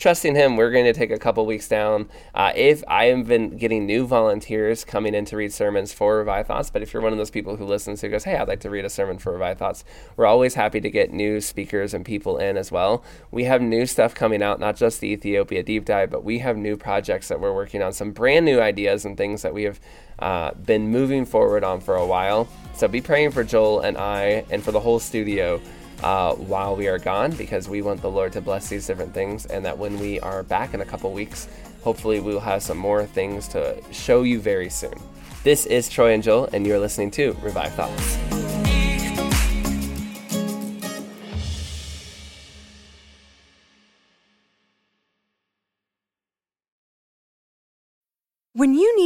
trusting 0.00 0.34
Him, 0.34 0.56
we're 0.56 0.70
going 0.70 0.86
to 0.86 0.94
take 0.94 1.10
a 1.10 1.18
couple 1.18 1.44
weeks 1.44 1.68
down. 1.68 2.08
Uh, 2.34 2.52
if 2.56 2.82
I 2.88 3.04
have 3.06 3.28
been 3.28 3.58
getting 3.58 3.84
new 3.84 4.06
volunteers 4.06 4.82
coming 4.82 5.14
in 5.14 5.26
to 5.26 5.36
read 5.36 5.52
sermons 5.52 5.92
for 5.92 6.16
Revive 6.16 6.46
Thoughts, 6.46 6.70
but 6.70 6.80
if 6.80 6.94
you're 6.94 7.02
one 7.02 7.12
of 7.12 7.18
those 7.18 7.30
people 7.30 7.56
who 7.56 7.66
listens 7.66 8.00
who 8.00 8.08
goes, 8.08 8.24
"Hey, 8.24 8.36
I'd 8.36 8.48
like 8.48 8.60
to 8.60 8.70
read 8.70 8.86
a 8.86 8.90
sermon 8.90 9.18
for 9.18 9.32
Revive 9.32 9.58
Thoughts," 9.58 9.84
we're 10.16 10.26
always 10.26 10.54
happy 10.54 10.80
to 10.80 10.90
get 10.90 11.12
new 11.12 11.40
speakers 11.40 11.92
and 11.92 12.04
people 12.04 12.38
in 12.38 12.56
as 12.56 12.72
well. 12.72 13.04
We 13.30 13.44
have 13.44 13.60
new 13.60 13.84
stuff 13.84 14.14
coming 14.14 14.42
out, 14.42 14.58
not 14.58 14.74
just 14.74 15.00
the 15.00 15.08
Ethiopia 15.08 15.62
deep 15.62 15.84
dive, 15.84 16.10
but 16.10 16.24
we 16.24 16.38
have 16.38 16.56
new 16.56 16.78
projects 16.78 17.28
that 17.28 17.38
we're 17.38 17.54
working 17.54 17.82
on, 17.82 17.92
some 17.92 18.12
brand 18.12 18.46
new 18.46 18.58
ideas 18.58 19.04
and 19.04 19.18
things 19.18 19.42
that 19.42 19.52
we 19.52 19.64
have 19.64 19.78
uh, 20.18 20.52
been 20.54 20.88
moving 20.88 21.26
forward 21.26 21.62
on 21.62 21.80
for 21.80 21.94
a 21.94 22.06
while. 22.06 22.48
So 22.74 22.88
be 22.88 23.02
praying 23.02 23.32
for 23.32 23.44
Joel 23.44 23.80
and 23.80 23.98
I, 23.98 24.44
and 24.50 24.62
for 24.62 24.72
the 24.72 24.80
whole 24.80 24.98
studio 24.98 25.60
uh, 26.02 26.34
while 26.34 26.76
we 26.76 26.88
are 26.88 26.98
gone 26.98 27.32
because 27.32 27.68
we 27.68 27.82
want 27.82 28.00
the 28.00 28.10
Lord 28.10 28.32
to 28.32 28.40
bless 28.40 28.68
these 28.68 28.86
different 28.86 29.12
things 29.12 29.46
and 29.46 29.64
that 29.64 29.76
when 29.76 29.98
we 29.98 30.20
are 30.20 30.42
back 30.42 30.74
in 30.74 30.80
a 30.80 30.84
couple 30.84 31.12
weeks, 31.12 31.48
hopefully 31.82 32.20
we 32.20 32.32
will 32.32 32.40
have 32.40 32.62
some 32.62 32.78
more 32.78 33.06
things 33.06 33.48
to 33.48 33.82
show 33.92 34.22
you 34.22 34.40
very 34.40 34.70
soon. 34.70 34.94
This 35.42 35.66
is 35.66 35.88
Troy 35.88 36.12
and 36.12 36.22
Joel, 36.22 36.50
and 36.52 36.66
you're 36.66 36.78
listening 36.78 37.10
to 37.12 37.32
Revive 37.42 37.72
Thoughts. 37.72 38.29